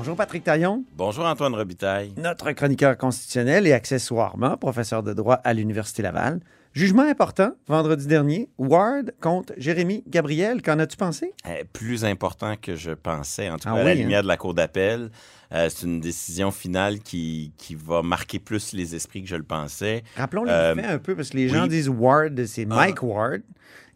Bonjour 0.00 0.16
Patrick 0.16 0.44
Taillon, 0.44 0.82
Bonjour 0.96 1.26
Antoine 1.26 1.54
Robitaille. 1.54 2.14
notre 2.16 2.50
chroniqueur 2.52 2.96
constitutionnel 2.96 3.66
et 3.66 3.74
accessoirement 3.74 4.56
professeur 4.56 5.02
de 5.02 5.12
droit 5.12 5.34
à 5.34 5.52
l'Université 5.52 6.00
Laval. 6.00 6.40
Jugement 6.72 7.02
important, 7.02 7.50
vendredi 7.66 8.06
dernier, 8.06 8.48
Ward 8.56 9.12
contre 9.20 9.52
Jérémy 9.56 10.04
Gabriel. 10.06 10.62
Qu'en 10.62 10.78
as-tu 10.78 10.96
pensé? 10.96 11.32
Euh, 11.48 11.64
plus 11.72 12.04
important 12.04 12.54
que 12.60 12.76
je 12.76 12.92
pensais, 12.92 13.50
en 13.50 13.56
tout 13.58 13.68
Ah 13.68 13.74
cas 13.74 13.80
à 13.80 13.84
la 13.84 13.90
hein? 13.90 13.94
lumière 13.94 14.22
de 14.22 14.28
la 14.28 14.36
Cour 14.36 14.54
d'appel. 14.54 15.10
Euh, 15.52 15.68
c'est 15.68 15.84
une 15.84 15.98
décision 15.98 16.52
finale 16.52 17.00
qui, 17.00 17.52
qui 17.58 17.74
va 17.74 18.02
marquer 18.02 18.38
plus 18.38 18.72
les 18.72 18.94
esprits 18.94 19.20
que 19.24 19.28
je 19.28 19.34
le 19.34 19.42
pensais. 19.42 20.04
Rappelons 20.16 20.44
les 20.44 20.52
Euh, 20.52 20.74
faits 20.76 20.84
un 20.86 20.98
peu, 20.98 21.16
parce 21.16 21.30
que 21.30 21.38
les 21.38 21.48
gens 21.48 21.64
oui. 21.64 21.70
disent 21.70 21.88
Ward, 21.88 22.46
c'est 22.46 22.66
Mike 22.66 23.02
Ward. 23.02 23.42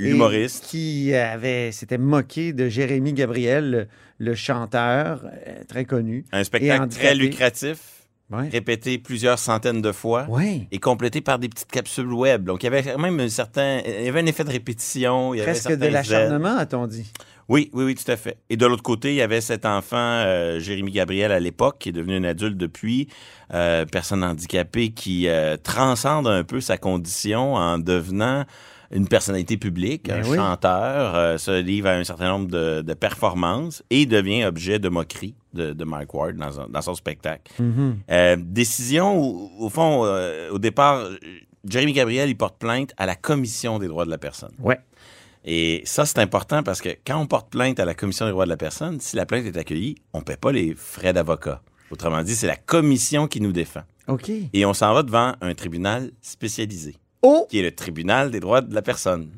L'humoriste. 0.00 0.64
Qui 0.64 1.14
avait, 1.14 1.70
s'était 1.70 1.98
moqué 1.98 2.52
de 2.52 2.68
Jérémy 2.68 3.12
Gabriel, 3.12 3.70
le, 3.70 3.86
le 4.18 4.34
chanteur 4.34 5.22
euh, 5.24 5.62
très 5.68 5.84
connu. 5.84 6.24
Un 6.32 6.42
spectacle 6.42 6.88
très 6.88 7.14
lucratif, 7.14 7.93
Ouais. 8.30 8.48
répété 8.48 8.96
plusieurs 8.98 9.38
centaines 9.38 9.82
de 9.82 9.92
fois. 9.92 10.26
Ouais. 10.30 10.66
Et 10.72 10.78
complété 10.78 11.20
par 11.20 11.38
des 11.38 11.48
petites 11.48 11.70
capsules 11.70 12.12
web. 12.12 12.44
Donc, 12.44 12.62
il 12.62 12.66
y 12.66 12.68
avait 12.68 12.82
quand 12.82 12.98
même 12.98 13.20
un 13.20 13.28
certain. 13.28 13.80
Il 13.86 14.04
y 14.04 14.08
avait 14.08 14.20
un 14.20 14.26
effet 14.26 14.44
de 14.44 14.50
répétition. 14.50 15.34
Il 15.34 15.38
y 15.38 15.40
avait 15.42 15.52
Presque 15.52 15.72
de 15.72 15.86
l'acharnement, 15.86 16.56
a-t-on 16.56 16.86
dit? 16.86 17.12
Oui, 17.48 17.70
oui, 17.74 17.84
oui, 17.84 17.94
tout 17.94 18.10
à 18.10 18.16
fait. 18.16 18.38
Et 18.48 18.56
de 18.56 18.64
l'autre 18.64 18.82
côté, 18.82 19.10
il 19.10 19.16
y 19.16 19.22
avait 19.22 19.42
cet 19.42 19.66
enfant, 19.66 19.96
euh, 19.98 20.58
Jérémy 20.58 20.92
Gabriel 20.92 21.30
à 21.30 21.40
l'époque, 21.40 21.76
qui 21.78 21.90
est 21.90 21.92
devenu 21.92 22.16
un 22.16 22.24
adulte 22.24 22.56
depuis, 22.56 23.08
euh, 23.52 23.84
personne 23.84 24.24
handicapée, 24.24 24.92
qui 24.92 25.28
euh, 25.28 25.58
transcende 25.58 26.26
un 26.26 26.44
peu 26.44 26.62
sa 26.62 26.78
condition 26.78 27.54
en 27.54 27.78
devenant 27.78 28.44
une 28.94 29.08
personnalité 29.08 29.56
publique, 29.56 30.06
Ben 30.06 30.24
un 30.24 30.28
oui. 30.28 30.36
chanteur, 30.36 31.14
euh, 31.14 31.36
se 31.36 31.60
livre 31.60 31.88
à 31.88 31.94
un 31.94 32.04
certain 32.04 32.28
nombre 32.28 32.48
de, 32.48 32.80
de 32.80 32.94
performances 32.94 33.82
et 33.90 34.06
devient 34.06 34.44
objet 34.44 34.78
de 34.78 34.88
moquerie 34.88 35.34
de, 35.52 35.72
de 35.72 35.84
Mike 35.84 36.14
Ward 36.14 36.36
dans, 36.36 36.82
son 36.82 36.94
spectacle. 36.94 37.52
Mhm. 37.60 37.98
Euh, 38.10 38.36
décision, 38.38 39.18
où, 39.18 39.50
au 39.58 39.68
fond, 39.68 40.04
euh, 40.04 40.50
au 40.50 40.58
départ, 40.58 41.08
Jérémy 41.68 41.92
Gabriel, 41.92 42.28
il 42.30 42.36
porte 42.36 42.56
plainte 42.58 42.92
à 42.96 43.06
la 43.06 43.16
Commission 43.16 43.78
des 43.78 43.88
droits 43.88 44.04
de 44.04 44.10
la 44.10 44.18
personne. 44.18 44.52
Ouais. 44.60 44.78
Et 45.44 45.82
ça, 45.84 46.06
c'est 46.06 46.20
important 46.20 46.62
parce 46.62 46.80
que 46.80 46.90
quand 47.06 47.18
on 47.18 47.26
porte 47.26 47.50
plainte 47.50 47.78
à 47.80 47.84
la 47.84 47.94
Commission 47.94 48.24
des 48.26 48.30
droits 48.32 48.46
de 48.46 48.50
la 48.50 48.56
personne, 48.56 49.00
si 49.00 49.16
la 49.16 49.26
plainte 49.26 49.44
est 49.44 49.56
accueillie, 49.56 49.96
on 50.12 50.20
ne 50.20 50.24
paie 50.24 50.36
pas 50.36 50.52
les 50.52 50.74
frais 50.74 51.12
d'avocat. 51.12 51.60
Autrement 51.90 52.22
dit, 52.22 52.34
c'est 52.34 52.46
la 52.46 52.56
commission 52.56 53.26
qui 53.26 53.40
nous 53.40 53.52
défend. 53.52 53.82
OK. 54.08 54.30
Et 54.52 54.64
on 54.64 54.72
s'en 54.72 54.94
va 54.94 55.02
devant 55.02 55.34
un 55.40 55.54
tribunal 55.54 56.10
spécialisé, 56.22 56.96
Oh! 57.26 57.46
qui 57.48 57.58
est 57.58 57.62
le 57.62 57.74
tribunal 57.74 58.30
des 58.30 58.38
droits 58.40 58.60
de 58.60 58.74
la 58.74 58.82
personne. 58.82 59.30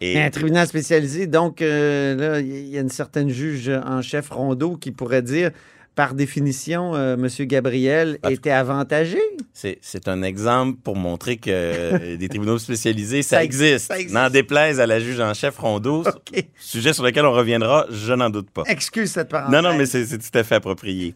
Et 0.00 0.20
Un 0.20 0.28
tribunal 0.28 0.66
spécialisé, 0.66 1.26
donc 1.26 1.62
euh, 1.62 2.14
là, 2.16 2.40
il 2.40 2.68
y 2.68 2.76
a 2.76 2.80
une 2.82 2.90
certaine 2.90 3.30
juge 3.30 3.70
en 3.70 4.02
chef 4.02 4.28
Rondeau 4.28 4.76
qui 4.76 4.90
pourrait 4.90 5.22
dire, 5.22 5.52
par 5.94 6.12
définition, 6.12 6.94
euh, 6.94 7.14
M. 7.14 7.28
Gabriel 7.46 8.18
était 8.28 8.50
avantagé. 8.50 9.18
c'est 9.54 10.06
un 10.08 10.22
exemple 10.22 10.78
pour 10.84 10.96
montrer 10.96 11.38
que 11.38 11.48
euh, 11.50 12.16
des 12.18 12.28
tribunaux 12.28 12.58
spécialisés, 12.58 13.22
ça, 13.30 13.36
Ça 13.36 13.44
ex- 13.44 13.54
existe. 13.58 13.90
existe. 13.92 14.12
N'en 14.14 14.28
déplaise 14.28 14.80
à 14.80 14.86
la 14.86 15.00
juge 15.00 15.18
en 15.20 15.32
chef 15.32 15.56
Rondeau, 15.58 16.04
sujet 16.60 16.92
sur 16.92 17.02
lequel 17.02 17.24
on 17.24 17.32
reviendra, 17.32 17.86
je 17.90 18.12
n'en 18.12 18.28
doute 18.28 18.50
pas. 18.50 18.64
Excuse 18.66 19.10
cette 19.12 19.30
parenthèse. 19.30 19.62
Non, 19.62 19.66
non, 19.70 19.78
mais 19.78 19.86
c'est 19.86 20.04
c'est 20.04 20.18
tout 20.18 20.36
à 20.38 20.44
fait 20.44 20.56
approprié. 20.56 21.14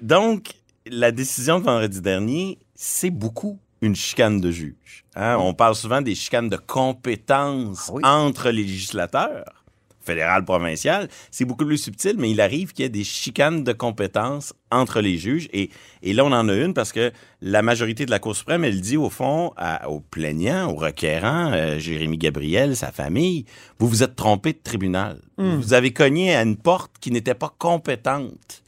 Donc, 0.00 0.52
la 0.86 1.12
décision 1.12 1.58
de 1.60 1.64
vendredi 1.64 2.00
dernier, 2.00 2.58
c'est 2.74 3.10
beaucoup 3.10 3.58
une 3.82 3.96
chicane 3.96 4.40
de 4.40 4.50
juge. 4.50 5.04
hein? 5.16 5.36
On 5.38 5.54
parle 5.54 5.74
souvent 5.74 6.00
des 6.02 6.14
chicanes 6.14 6.48
de 6.48 6.56
compétences 6.56 7.86
Ah 7.88 7.92
oui. 7.94 8.02
entre 8.04 8.50
les 8.50 8.62
législateurs, 8.62 9.64
fédéral, 10.02 10.44
provincial. 10.44 11.08
C'est 11.30 11.44
beaucoup 11.44 11.64
plus 11.66 11.78
subtil, 11.78 12.16
mais 12.18 12.30
il 12.30 12.40
arrive 12.40 12.72
qu'il 12.72 12.82
y 12.84 12.86
ait 12.86 12.90
des 12.90 13.04
chicanes 13.04 13.64
de 13.64 13.72
compétences 13.72 14.52
entre 14.70 15.00
les 15.00 15.18
juges. 15.18 15.48
Et, 15.52 15.70
et 16.02 16.12
là, 16.12 16.24
on 16.24 16.32
en 16.32 16.48
a 16.48 16.54
une 16.54 16.74
parce 16.74 16.92
que 16.92 17.12
la 17.42 17.62
majorité 17.62 18.06
de 18.06 18.10
la 18.10 18.18
Cour 18.18 18.34
suprême, 18.36 18.64
elle 18.64 18.80
dit 18.80 18.96
au 18.96 19.10
fond 19.10 19.52
à- 19.56 19.88
aux 19.88 20.00
plaignants, 20.00 20.70
aux 20.70 20.76
requérants, 20.76 21.52
euh, 21.52 21.78
Jérémy 21.78 22.18
Gabriel, 22.18 22.76
sa 22.76 22.92
famille, 22.92 23.44
vous 23.78 23.88
vous 23.88 24.02
êtes 24.02 24.16
trompé 24.16 24.52
de 24.52 24.58
tribunal. 24.62 25.20
Vous 25.38 25.72
avez 25.72 25.92
cogné 25.94 26.34
à 26.34 26.42
une 26.42 26.56
porte 26.56 26.92
qui 27.00 27.10
n'était 27.10 27.34
pas 27.34 27.54
compétente. 27.58 28.62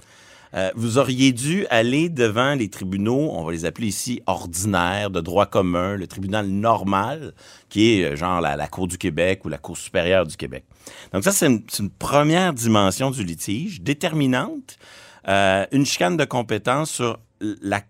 Euh, 0.55 0.71
vous 0.75 0.99
auriez 0.99 1.33
dû 1.33 1.67
aller 1.71 2.09
devant 2.11 2.55
les 2.55 2.69
tribunaux, 2.69 3.31
on 3.33 3.43
va 3.45 3.53
les 3.53 3.65
appeler 3.65 3.87
ici 3.87 4.21
ordinaires, 4.27 5.11
de 5.11 5.21
droit 5.21 5.47
commun, 5.47 5.97
le 5.97 6.07
tribunal 6.07 6.47
normal, 6.47 7.33
qui 7.71 7.93
est 8.01 8.05
euh, 8.05 8.17
genre 8.17 8.41
la, 8.41 8.57
la 8.57 8.69
Cour 8.69 8.87
du 8.89 8.99
Québec 8.99 9.45
ou 9.45 9.49
la 9.49 9.59
Cour 9.59 9.79
supérieure 9.79 10.27
du 10.27 10.37
Québec. 10.37 10.65
Donc 11.13 11.25
ça, 11.25 11.33
c'est 11.33 11.47
une, 11.47 11.63
une 11.79 11.91
première 11.91 12.53
dimension 12.53 13.11
du 13.11 13.25
litige, 13.25 13.81
déterminante, 13.81 14.77
euh, 15.29 15.65
une 15.73 15.87
chicane 15.87 16.17
de 16.17 16.25
compétence 16.25 16.91
sur 16.91 17.19
la- 17.41 17.83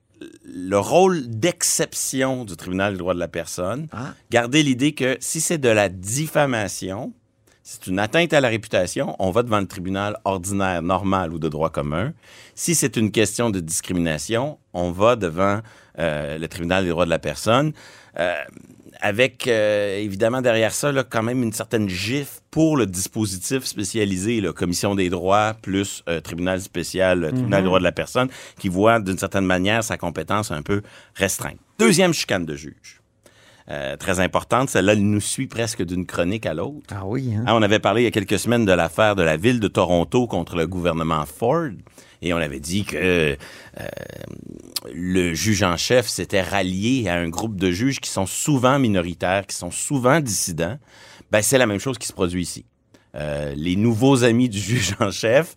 le 0.45 0.79
rôle 0.79 1.27
d'exception 1.29 2.45
du 2.45 2.55
tribunal 2.57 2.93
des 2.93 2.99
droits 2.99 3.15
de 3.15 3.19
la 3.19 3.27
personne. 3.27 3.89
Ah. 3.91 4.15
Gardez 4.31 4.63
l'idée 4.63 4.93
que 4.93 5.17
si 5.19 5.41
c'est 5.41 5.59
de 5.59 5.69
la 5.69 5.89
diffamation, 5.89 7.13
c'est 7.63 7.87
une 7.87 7.99
atteinte 7.99 8.33
à 8.33 8.41
la 8.41 8.49
réputation, 8.49 9.15
on 9.19 9.31
va 9.31 9.43
devant 9.43 9.61
le 9.61 9.67
tribunal 9.67 10.17
ordinaire, 10.25 10.83
normal 10.83 11.33
ou 11.33 11.39
de 11.39 11.49
droit 11.49 11.71
commun. 11.71 12.13
Si 12.55 12.75
c'est 12.75 12.97
une 12.97 13.11
question 13.11 13.51
de 13.51 13.61
discrimination, 13.61 14.59
on 14.73 14.91
va 14.91 15.17
devant 15.17 15.61
euh, 15.99 16.39
le 16.39 16.49
tribunal 16.49 16.85
des 16.85 16.91
droits 16.91 17.05
de 17.05 17.11
la 17.11 17.19
personne. 17.19 17.73
Euh, 18.19 18.35
avec 19.01 19.49
euh, 19.49 19.99
évidemment 19.99 20.41
derrière 20.41 20.73
ça 20.73 20.93
là, 20.93 21.05
quand 21.05 21.23
même 21.23 21.43
une 21.43 21.53
certaine 21.53 21.89
gifle 21.89 22.41
pour 22.51 22.77
le 22.77 22.87
dispositif 22.87 23.65
spécialisé, 23.65 24.41
la 24.41 24.53
commission 24.53 24.95
des 24.95 25.11
droits 25.11 25.55
plus 25.61 26.03
euh, 26.09 26.21
tribunal 26.21 26.61
spécial, 26.61 27.25
euh, 27.25 27.31
tribunal 27.31 27.63
des 27.63 27.67
droits 27.67 27.79
de 27.81 27.85
la 27.85 27.93
personne, 27.93 28.29
qui 28.59 28.69
voit 28.69 29.01
d'une 29.01 29.19
certaine 29.19 29.45
manière 29.45 29.83
sa 29.83 29.97
compétence 29.97 30.53
un 30.53 30.63
peu 30.63 30.83
restreinte. 31.15 31.59
Deuxième 31.79 32.15
chicane 32.15 32.47
de 32.47 32.55
juge. 32.55 33.02
Euh, 33.71 33.97
très 33.97 34.21
importante, 34.21 34.71
celle-là, 34.71 34.93
elle 34.93 35.03
nous 35.03 35.21
suit 35.21 35.47
presque 35.47 35.83
d'une 35.85 36.07
chronique 36.07 36.47
à 36.47 36.55
l'autre. 36.55 36.87
Ah 36.91 37.07
oui, 37.07 37.33
hein? 37.35 37.45
Hein, 37.47 37.55
on 37.55 37.63
avait 37.63 37.79
parlé 37.79 38.03
il 38.03 38.05
y 38.05 38.09
a 38.09 38.11
quelques 38.11 38.39
semaines 38.39 38.65
de 38.65 38.73
l'affaire 38.73 39.15
de 39.15 39.23
la 39.23 39.37
ville 39.37 39.61
de 39.61 39.69
Toronto 39.69 40.27
contre 40.27 40.57
le 40.57 40.67
gouvernement 40.67 41.25
Ford. 41.27 41.71
Et 42.23 42.33
on 42.33 42.39
avait 42.39 42.61
dit 42.61 42.85
que 42.85 42.97
euh, 42.97 43.37
le 44.93 45.35
juge 45.35 45.63
en 45.63 45.77
chef 45.77 46.07
s'était 46.07 46.43
rallié 46.43 47.09
à 47.09 47.15
un 47.15 47.29
groupe 47.29 47.57
de 47.57 47.71
juges 47.71 48.01
qui 48.01 48.11
sont 48.11 48.27
souvent 48.27 48.79
minoritaires, 48.79 49.47
qui 49.47 49.57
sont 49.57 49.73
souvent 49.73 50.21
dissidents. 50.21 50.79
Ben, 51.31 51.43
c'est 51.43 51.59
la 51.59 51.67
même 51.67 51.81
chose 51.81 51.99
qui 51.99 52.07
se 52.07 52.13
produit 52.13 52.43
ici. 52.43 52.65
Euh, 53.15 53.53
les 53.57 53.77
nouveaux 53.77 54.25
amis 54.25 54.49
du 54.49 54.59
juge 54.61 54.95
en 55.01 55.11
chef 55.11 55.55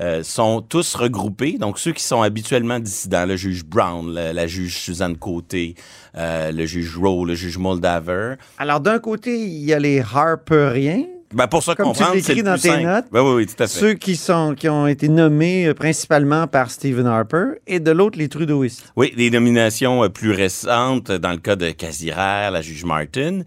euh, 0.00 0.22
sont 0.22 0.60
tous 0.60 0.94
regroupés. 0.94 1.58
Donc, 1.58 1.78
ceux 1.78 1.92
qui 1.92 2.02
sont 2.04 2.22
habituellement 2.22 2.78
dissidents, 2.78 3.24
le 3.26 3.36
juge 3.36 3.64
Brown, 3.64 4.12
la, 4.12 4.32
la 4.32 4.46
juge 4.46 4.76
Suzanne 4.78 5.16
Côté, 5.16 5.74
euh, 6.16 6.52
le 6.52 6.66
juge 6.66 6.96
Rowe, 6.96 7.24
le 7.26 7.34
juge 7.34 7.58
Moldaver, 7.58 8.34
Alors, 8.58 8.80
d'un 8.80 8.98
côté, 8.98 9.38
il 9.38 9.64
y 9.64 9.72
a 9.72 9.78
les 9.78 10.00
Harperiens, 10.00 11.04
Ben 11.34 11.46
pour 11.46 11.62
ça 11.62 11.74
Comme 11.74 11.92
tu 11.92 11.98
comprendre, 11.98 12.20
c'est 12.22 12.34
dans 12.42 12.52
plus 12.52 12.60
tes 12.62 12.68
simple. 12.68 12.82
notes, 12.84 13.04
Ben 13.10 13.22
oui, 13.22 13.32
oui, 13.36 13.46
tout 13.46 13.62
à 13.62 13.66
fait. 13.66 13.78
ceux 13.80 13.94
qui, 13.94 14.14
sont, 14.16 14.54
qui 14.54 14.68
ont 14.68 14.86
été 14.86 15.08
nommés 15.08 15.66
euh, 15.66 15.74
principalement 15.74 16.46
par 16.46 16.70
Stephen 16.70 17.06
Harper, 17.06 17.54
et 17.66 17.80
de 17.80 17.90
l'autre, 17.90 18.18
les 18.18 18.28
Trudeauistes. 18.28 18.92
Oui, 18.96 19.12
des 19.16 19.30
nominations 19.30 20.04
euh, 20.04 20.08
plus 20.08 20.30
récentes 20.32 21.10
dans 21.10 21.32
le 21.32 21.38
cas 21.38 21.56
de 21.56 21.70
Casiraire, 21.70 22.50
la 22.52 22.62
juge 22.62 22.84
Martin, 22.84 23.40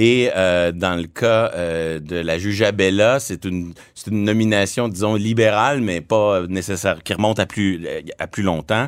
et 0.00 0.30
euh, 0.36 0.70
dans 0.70 0.94
le 0.94 1.08
cas 1.08 1.50
euh, 1.56 1.98
de 1.98 2.14
la 2.14 2.38
juge 2.38 2.62
Abella, 2.62 3.18
c'est 3.18 3.44
une, 3.44 3.74
c'est 3.96 4.12
une 4.12 4.22
nomination, 4.22 4.86
disons, 4.86 5.16
libérale, 5.16 5.80
mais 5.80 6.00
pas 6.00 6.46
nécessaire, 6.46 7.02
qui 7.02 7.14
remonte 7.14 7.40
à 7.40 7.46
plus, 7.46 7.84
à 8.20 8.28
plus 8.28 8.44
longtemps. 8.44 8.86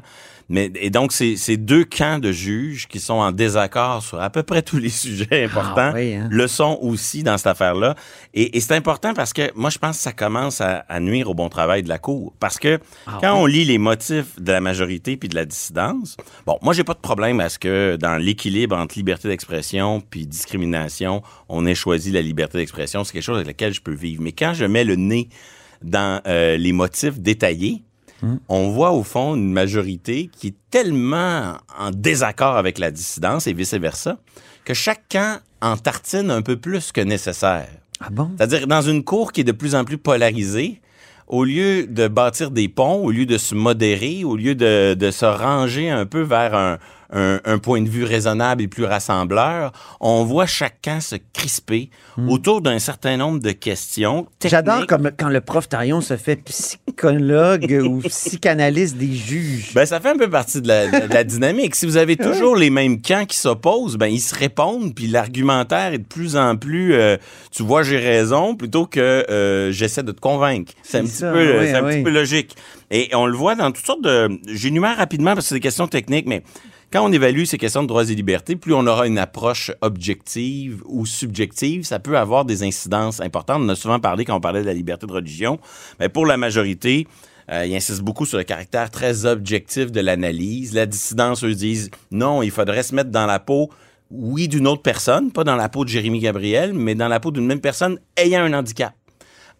Mais, 0.50 0.72
et 0.74 0.90
donc, 0.90 1.12
c'est 1.12 1.56
deux 1.56 1.84
camps 1.84 2.18
de 2.18 2.32
juges 2.32 2.88
qui 2.88 2.98
sont 2.98 3.14
en 3.14 3.30
désaccord 3.30 4.02
sur 4.02 4.20
à 4.20 4.30
peu 4.30 4.42
près 4.42 4.62
tous 4.62 4.78
les 4.78 4.88
sujets 4.90 5.44
importants. 5.44 5.92
Ah 5.92 5.94
oui, 5.94 6.16
hein? 6.16 6.28
Le 6.28 6.48
sont 6.48 6.76
aussi 6.82 7.22
dans 7.22 7.38
cette 7.38 7.46
affaire-là. 7.46 7.94
Et, 8.34 8.56
et 8.56 8.60
c'est 8.60 8.74
important 8.74 9.14
parce 9.14 9.32
que 9.32 9.52
moi, 9.54 9.70
je 9.70 9.78
pense 9.78 9.98
que 9.98 10.02
ça 10.02 10.12
commence 10.12 10.60
à, 10.60 10.84
à 10.88 10.98
nuire 10.98 11.30
au 11.30 11.34
bon 11.34 11.48
travail 11.48 11.84
de 11.84 11.88
la 11.88 11.98
Cour. 11.98 12.34
Parce 12.40 12.58
que 12.58 12.80
Ah 13.06 13.18
quand 13.20 13.34
on 13.36 13.46
lit 13.46 13.64
les 13.64 13.78
motifs 13.78 14.40
de 14.40 14.50
la 14.50 14.60
majorité 14.60 15.16
puis 15.16 15.28
de 15.28 15.36
la 15.36 15.44
dissidence, 15.44 16.16
bon, 16.46 16.58
moi, 16.62 16.74
j'ai 16.74 16.84
pas 16.84 16.94
de 16.94 16.98
problème 16.98 17.38
à 17.38 17.48
ce 17.48 17.60
que 17.60 17.96
dans 17.96 18.16
l'équilibre 18.16 18.76
entre 18.76 18.96
liberté 18.98 19.28
d'expression 19.28 20.00
puis 20.00 20.26
discrimination, 20.26 21.22
on 21.48 21.64
ait 21.64 21.76
choisi 21.76 22.10
la 22.10 22.22
liberté 22.22 22.58
d'expression. 22.58 23.04
C'est 23.04 23.12
quelque 23.12 23.22
chose 23.22 23.36
avec 23.36 23.46
lequel 23.46 23.72
je 23.72 23.80
peux 23.80 23.94
vivre. 23.94 24.20
Mais 24.20 24.32
quand 24.32 24.52
je 24.52 24.64
mets 24.64 24.84
le 24.84 24.96
nez 24.96 25.28
dans 25.82 26.20
euh, 26.26 26.56
les 26.56 26.72
motifs 26.72 27.20
détaillés, 27.20 27.84
on 28.48 28.70
voit 28.70 28.92
au 28.92 29.02
fond 29.02 29.34
une 29.34 29.52
majorité 29.52 30.30
qui 30.32 30.48
est 30.48 30.56
tellement 30.70 31.54
en 31.78 31.90
désaccord 31.90 32.56
avec 32.56 32.78
la 32.78 32.90
dissidence 32.90 33.46
et 33.46 33.52
vice-versa 33.52 34.18
que 34.64 34.74
chaque 34.74 35.02
camp 35.10 35.40
en 35.60 35.76
tartine 35.76 36.30
un 36.30 36.42
peu 36.42 36.56
plus 36.56 36.92
que 36.92 37.00
nécessaire. 37.00 37.68
Ah 38.00 38.08
bon? 38.10 38.30
C'est-à-dire, 38.36 38.66
dans 38.66 38.82
une 38.82 39.04
cour 39.04 39.32
qui 39.32 39.42
est 39.42 39.44
de 39.44 39.52
plus 39.52 39.74
en 39.74 39.84
plus 39.84 39.98
polarisée, 39.98 40.80
au 41.26 41.44
lieu 41.44 41.86
de 41.86 42.08
bâtir 42.08 42.50
des 42.50 42.68
ponts, 42.68 43.04
au 43.04 43.10
lieu 43.10 43.26
de 43.26 43.38
se 43.38 43.54
modérer, 43.54 44.24
au 44.24 44.36
lieu 44.36 44.54
de, 44.54 44.94
de 44.94 45.10
se 45.10 45.26
ranger 45.26 45.90
un 45.90 46.06
peu 46.06 46.22
vers 46.22 46.54
un, 46.54 46.78
un, 47.12 47.40
un 47.44 47.58
point 47.58 47.82
de 47.82 47.88
vue 47.88 48.04
raisonnable 48.04 48.62
et 48.62 48.68
plus 48.68 48.84
rassembleur, 48.84 49.72
on 50.00 50.24
voit 50.24 50.46
chacun 50.46 51.00
se 51.00 51.16
crisper 51.32 51.90
autour 52.28 52.60
d'un 52.60 52.78
certain 52.78 53.16
nombre 53.16 53.40
de 53.40 53.52
questions. 53.52 54.26
J'adore 54.44 54.86
comme 54.86 55.10
quand 55.18 55.28
le 55.28 55.40
prof 55.40 55.68
Tarion 55.68 56.00
se 56.00 56.16
fait 56.16 56.36
psychologue 56.36 57.80
ou 57.86 58.00
psychanalyste 58.00 58.96
des 58.96 59.14
juges. 59.14 59.72
Ben, 59.74 59.86
ça 59.86 60.00
fait 60.00 60.10
un 60.10 60.18
peu 60.18 60.28
partie 60.28 60.60
de 60.60 60.68
la, 60.68 61.06
de 61.06 61.12
la 61.12 61.24
dynamique. 61.24 61.74
Si 61.74 61.86
vous 61.86 61.96
avez 61.96 62.16
toujours 62.18 62.56
les 62.56 62.70
mêmes 62.70 63.00
camps 63.00 63.24
qui 63.26 63.36
s'opposent, 63.36 63.96
ben, 63.96 64.06
ils 64.06 64.20
se 64.20 64.34
répondent, 64.34 64.94
puis 64.94 65.06
l'argumentaire 65.06 65.92
est 65.92 65.98
de 65.98 66.04
plus 66.04 66.36
en 66.36 66.56
plus, 66.56 66.94
euh, 66.94 67.16
tu 67.50 67.62
vois, 67.62 67.82
j'ai 67.82 67.98
raison, 67.98 68.54
plutôt 68.54 68.86
que 68.86 69.00
euh, 69.00 69.72
j'essaie 69.72 70.02
de 70.02 70.12
te 70.12 70.20
convaincre. 70.20 70.72
C'est 70.82 70.98
un, 70.98 71.00
C'est 71.02 71.08
petit 71.08 71.16
ça, 71.16 71.32
peu, 71.32 71.58
oui, 71.58 71.66
c'est 71.66 71.74
un 71.74 71.84
oui. 71.84 71.94
petit 71.94 72.02
peu 72.02 72.10
logique. 72.10 72.56
Et 72.90 73.10
on 73.14 73.26
le 73.26 73.36
voit 73.36 73.54
dans 73.54 73.70
toutes 73.70 73.86
sortes 73.86 74.02
de... 74.02 74.40
J'énumère 74.48 74.96
rapidement 74.96 75.34
parce 75.34 75.46
que 75.46 75.48
c'est 75.50 75.54
des 75.54 75.60
questions 75.60 75.86
techniques, 75.86 76.26
mais 76.26 76.42
quand 76.92 77.08
on 77.08 77.12
évalue 77.12 77.44
ces 77.44 77.56
questions 77.56 77.82
de 77.82 77.88
droits 77.88 78.10
et 78.10 78.14
libertés, 78.14 78.56
plus 78.56 78.74
on 78.74 78.84
aura 78.86 79.06
une 79.06 79.18
approche 79.18 79.70
objective 79.80 80.82
ou 80.86 81.06
subjective, 81.06 81.84
ça 81.84 82.00
peut 82.00 82.18
avoir 82.18 82.44
des 82.44 82.64
incidences 82.64 83.20
importantes. 83.20 83.62
On 83.62 83.68
a 83.68 83.76
souvent 83.76 84.00
parlé 84.00 84.24
quand 84.24 84.34
on 84.34 84.40
parlait 84.40 84.62
de 84.62 84.66
la 84.66 84.74
liberté 84.74 85.06
de 85.06 85.12
religion. 85.12 85.60
Mais 86.00 86.08
pour 86.08 86.26
la 86.26 86.36
majorité, 86.36 87.06
euh, 87.52 87.64
ils 87.64 87.76
insistent 87.76 88.02
beaucoup 88.02 88.26
sur 88.26 88.38
le 88.38 88.44
caractère 88.44 88.90
très 88.90 89.24
objectif 89.24 89.92
de 89.92 90.00
l'analyse. 90.00 90.74
La 90.74 90.86
dissidence, 90.86 91.44
eux, 91.44 91.54
disent 91.54 91.90
non, 92.10 92.42
il 92.42 92.50
faudrait 92.50 92.82
se 92.82 92.92
mettre 92.92 93.10
dans 93.10 93.26
la 93.26 93.38
peau, 93.38 93.70
oui, 94.10 94.48
d'une 94.48 94.66
autre 94.66 94.82
personne, 94.82 95.30
pas 95.30 95.44
dans 95.44 95.54
la 95.54 95.68
peau 95.68 95.84
de 95.84 95.90
Jérémy 95.90 96.18
Gabriel, 96.18 96.74
mais 96.74 96.96
dans 96.96 97.06
la 97.06 97.20
peau 97.20 97.30
d'une 97.30 97.46
même 97.46 97.60
personne 97.60 98.00
ayant 98.16 98.42
un 98.42 98.52
handicap. 98.52 98.94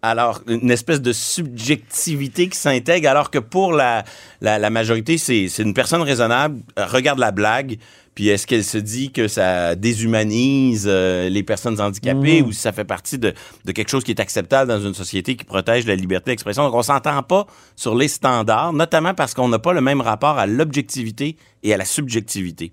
Alors, 0.03 0.41
une 0.47 0.71
espèce 0.71 0.99
de 0.99 1.13
subjectivité 1.13 2.47
qui 2.49 2.57
s'intègre, 2.57 3.07
alors 3.07 3.29
que 3.29 3.37
pour 3.37 3.71
la, 3.71 4.03
la, 4.41 4.57
la 4.57 4.69
majorité, 4.71 5.17
c'est 5.19 5.45
une 5.59 5.75
personne 5.75 6.01
raisonnable, 6.01 6.59
euh, 6.79 6.87
regarde 6.87 7.19
la 7.19 7.31
blague, 7.31 7.77
puis 8.15 8.27
est-ce 8.29 8.47
qu'elle 8.47 8.63
se 8.63 8.79
dit 8.79 9.11
que 9.11 9.27
ça 9.27 9.75
déshumanise 9.75 10.85
euh, 10.89 11.29
les 11.29 11.43
personnes 11.43 11.79
handicapées 11.79 12.41
ou 12.41 12.51
si 12.51 12.59
ça 12.59 12.71
fait 12.71 12.83
partie 12.83 13.17
de, 13.19 13.33
de 13.63 13.71
quelque 13.71 13.89
chose 13.89 14.03
qui 14.03 14.11
est 14.11 14.19
acceptable 14.19 14.69
dans 14.69 14.81
une 14.81 14.93
société 14.95 15.35
qui 15.35 15.45
protège 15.45 15.85
la 15.85 15.95
liberté 15.95 16.31
d'expression. 16.31 16.63
Donc, 16.63 16.73
on 16.73 16.81
s'entend 16.81 17.21
pas 17.23 17.45
sur 17.75 17.95
les 17.95 18.07
standards, 18.07 18.73
notamment 18.73 19.13
parce 19.13 19.33
qu'on 19.33 19.47
n'a 19.49 19.59
pas 19.59 19.71
le 19.71 19.81
même 19.81 20.01
rapport 20.01 20.37
à 20.39 20.47
l'objectivité 20.47 21.37
et 21.63 21.73
à 21.73 21.77
la 21.77 21.85
subjectivité. 21.85 22.71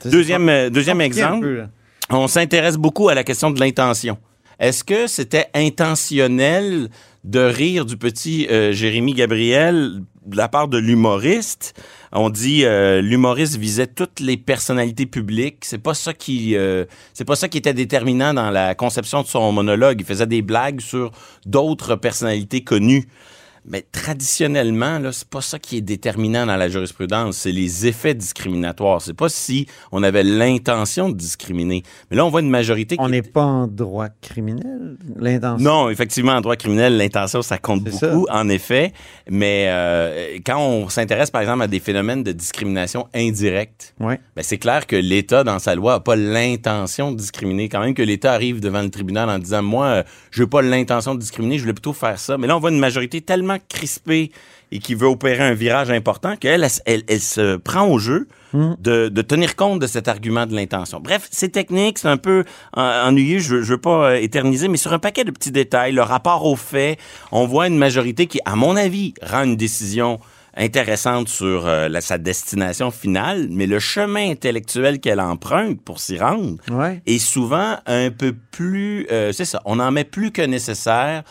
Ça, 0.00 0.08
Deuxième, 0.10 0.48
euh, 0.48 0.70
deuxième 0.70 1.00
exemple, 1.00 1.66
peu, 2.08 2.16
on 2.16 2.28
s'intéresse 2.28 2.76
beaucoup 2.76 3.08
à 3.08 3.14
la 3.14 3.24
question 3.24 3.50
de 3.50 3.60
l'intention. 3.60 4.16
Est-ce 4.58 4.82
que 4.82 5.06
c'était 5.06 5.46
intentionnel 5.54 6.90
de 7.22 7.38
rire 7.38 7.84
du 7.84 7.96
petit 7.96 8.48
euh, 8.50 8.72
Jérémy 8.72 9.14
Gabriel 9.14 10.02
de 10.26 10.36
la 10.36 10.48
part 10.48 10.66
de 10.66 10.78
l'humoriste? 10.78 11.80
On 12.10 12.28
dit 12.28 12.64
euh, 12.64 13.00
l'humoriste 13.00 13.56
visait 13.56 13.86
toutes 13.86 14.18
les 14.18 14.36
personnalités 14.36 15.06
publiques. 15.06 15.64
C'est 15.64 15.78
pas 15.78 15.94
ça 15.94 16.12
qui 16.12 16.56
euh, 16.56 16.86
c'est 17.14 17.24
pas 17.24 17.36
ça 17.36 17.48
qui 17.48 17.58
était 17.58 17.72
déterminant 17.72 18.34
dans 18.34 18.50
la 18.50 18.74
conception 18.74 19.22
de 19.22 19.28
son 19.28 19.52
monologue. 19.52 20.00
Il 20.00 20.06
faisait 20.06 20.26
des 20.26 20.42
blagues 20.42 20.80
sur 20.80 21.12
d'autres 21.46 21.94
personnalités 21.94 22.64
connues. 22.64 23.06
Mais 23.70 23.84
traditionnellement, 23.92 24.98
là, 24.98 25.12
c'est 25.12 25.28
pas 25.28 25.40
ça 25.40 25.58
qui 25.58 25.76
est 25.76 25.80
déterminant 25.80 26.46
dans 26.46 26.56
la 26.56 26.68
jurisprudence, 26.68 27.36
c'est 27.36 27.52
les 27.52 27.86
effets 27.86 28.14
discriminatoires. 28.14 29.00
C'est 29.02 29.14
pas 29.14 29.28
si 29.28 29.66
on 29.92 30.02
avait 30.02 30.22
l'intention 30.22 31.08
de 31.08 31.14
discriminer. 31.16 31.82
Mais 32.10 32.16
là, 32.16 32.24
on 32.24 32.30
voit 32.30 32.40
une 32.40 32.50
majorité 32.50 32.96
On 32.98 33.08
n'est 33.08 33.22
pas 33.22 33.44
en 33.44 33.66
droit 33.66 34.08
criminel, 34.22 34.96
l'intention. 35.16 35.62
non, 35.64 35.90
effectivement, 35.90 36.32
en 36.32 36.40
droit 36.40 36.56
criminel, 36.56 36.96
l'intention, 36.96 37.42
ça 37.42 37.58
compte 37.58 37.84
beaucoup, 37.84 38.26
en 38.30 38.48
effet. 38.48 38.92
Mais 39.30 39.66
euh, 39.68 40.38
quand 40.44 40.58
on 40.58 40.88
s'intéresse, 40.88 41.30
par 41.30 41.40
exemple, 41.42 41.62
à 41.62 41.66
des 41.68 41.80
phénomènes 41.80 42.22
de 42.22 42.32
discrimination 42.32 43.06
indirecte, 43.14 43.94
Ouais. 44.00 44.18
ben, 44.34 44.42
c'est 44.42 44.58
clair 44.58 44.86
que 44.86 44.96
l'État, 44.96 45.44
dans 45.44 45.58
sa 45.58 45.74
loi, 45.74 45.94
n'a 45.94 46.00
pas 46.00 46.16
l'intention 46.16 47.12
de 47.12 47.16
discriminer. 47.16 47.68
Quand 47.68 47.80
même 47.80 47.94
que 47.94 48.02
l'État 48.02 48.32
arrive 48.32 48.60
devant 48.60 48.82
le 48.82 48.90
tribunal 48.90 49.28
en 49.28 49.38
disant, 49.38 49.62
moi, 49.62 49.86
euh, 49.86 50.02
je 50.30 50.42
veux 50.42 50.48
pas 50.48 50.62
l'intention 50.62 51.14
de 51.14 51.20
discriminer, 51.20 51.56
je 51.58 51.62
voulais 51.62 51.74
plutôt 51.74 51.92
faire 51.92 52.18
ça. 52.18 52.38
Mais 52.38 52.46
là, 52.46 52.56
on 52.56 52.60
voit 52.60 52.70
une 52.70 52.78
majorité 52.78 53.20
tellement 53.20 53.57
crispée 53.68 54.30
et 54.70 54.80
qui 54.80 54.94
veut 54.94 55.06
opérer 55.06 55.42
un 55.44 55.54
virage 55.54 55.90
important 55.90 56.36
qu'elle, 56.36 56.62
elle, 56.64 56.70
elle- 56.86 57.02
elle 57.08 57.20
se 57.20 57.56
prend 57.56 57.86
au 57.86 57.98
jeu 57.98 58.28
de, 58.54 59.08
de 59.08 59.22
tenir 59.22 59.56
compte 59.56 59.78
de 59.78 59.86
cet 59.86 60.08
argument 60.08 60.46
de 60.46 60.54
l'intention. 60.54 61.00
Bref, 61.00 61.28
c'est 61.30 61.50
technique, 61.50 61.98
c'est 61.98 62.08
un 62.08 62.16
peu 62.16 62.44
ennuyeux, 62.74 63.38
je 63.40 63.56
veux, 63.56 63.62
je 63.62 63.72
veux 63.74 63.80
pas 63.80 64.10
euh, 64.12 64.14
éterniser, 64.16 64.68
mais 64.68 64.76
sur 64.78 64.92
un 64.92 64.98
paquet 64.98 65.24
de 65.24 65.30
petits 65.30 65.50
détails, 65.52 65.92
le 65.92 66.02
rapport 66.02 66.44
aux 66.46 66.56
faits, 66.56 66.98
on 67.32 67.46
voit 67.46 67.66
une 67.66 67.76
majorité 67.78 68.26
qui, 68.26 68.40
à 68.44 68.56
mon 68.56 68.76
avis, 68.76 69.14
rend 69.22 69.42
une 69.44 69.56
décision 69.56 70.18
intéressante 70.56 71.28
sur 71.28 71.66
euh, 71.66 71.88
la- 71.88 72.00
sa 72.00 72.18
destination 72.18 72.90
finale, 72.90 73.48
mais 73.50 73.66
le 73.66 73.78
chemin 73.78 74.30
intellectuel 74.30 74.98
qu'elle 74.98 75.20
emprunte 75.20 75.80
pour 75.82 76.00
s'y 76.00 76.18
rendre 76.18 76.56
Ouais. 76.70 77.00
est 77.06 77.18
souvent 77.18 77.76
un 77.86 78.10
peu 78.10 78.34
plus... 78.50 79.06
euh, 79.12 79.30
c'est 79.32 79.44
ça, 79.44 79.60
on 79.66 79.78
en 79.78 79.90
met 79.92 80.04
plus 80.04 80.30
que 80.32 80.42
nécessaire 80.42 81.22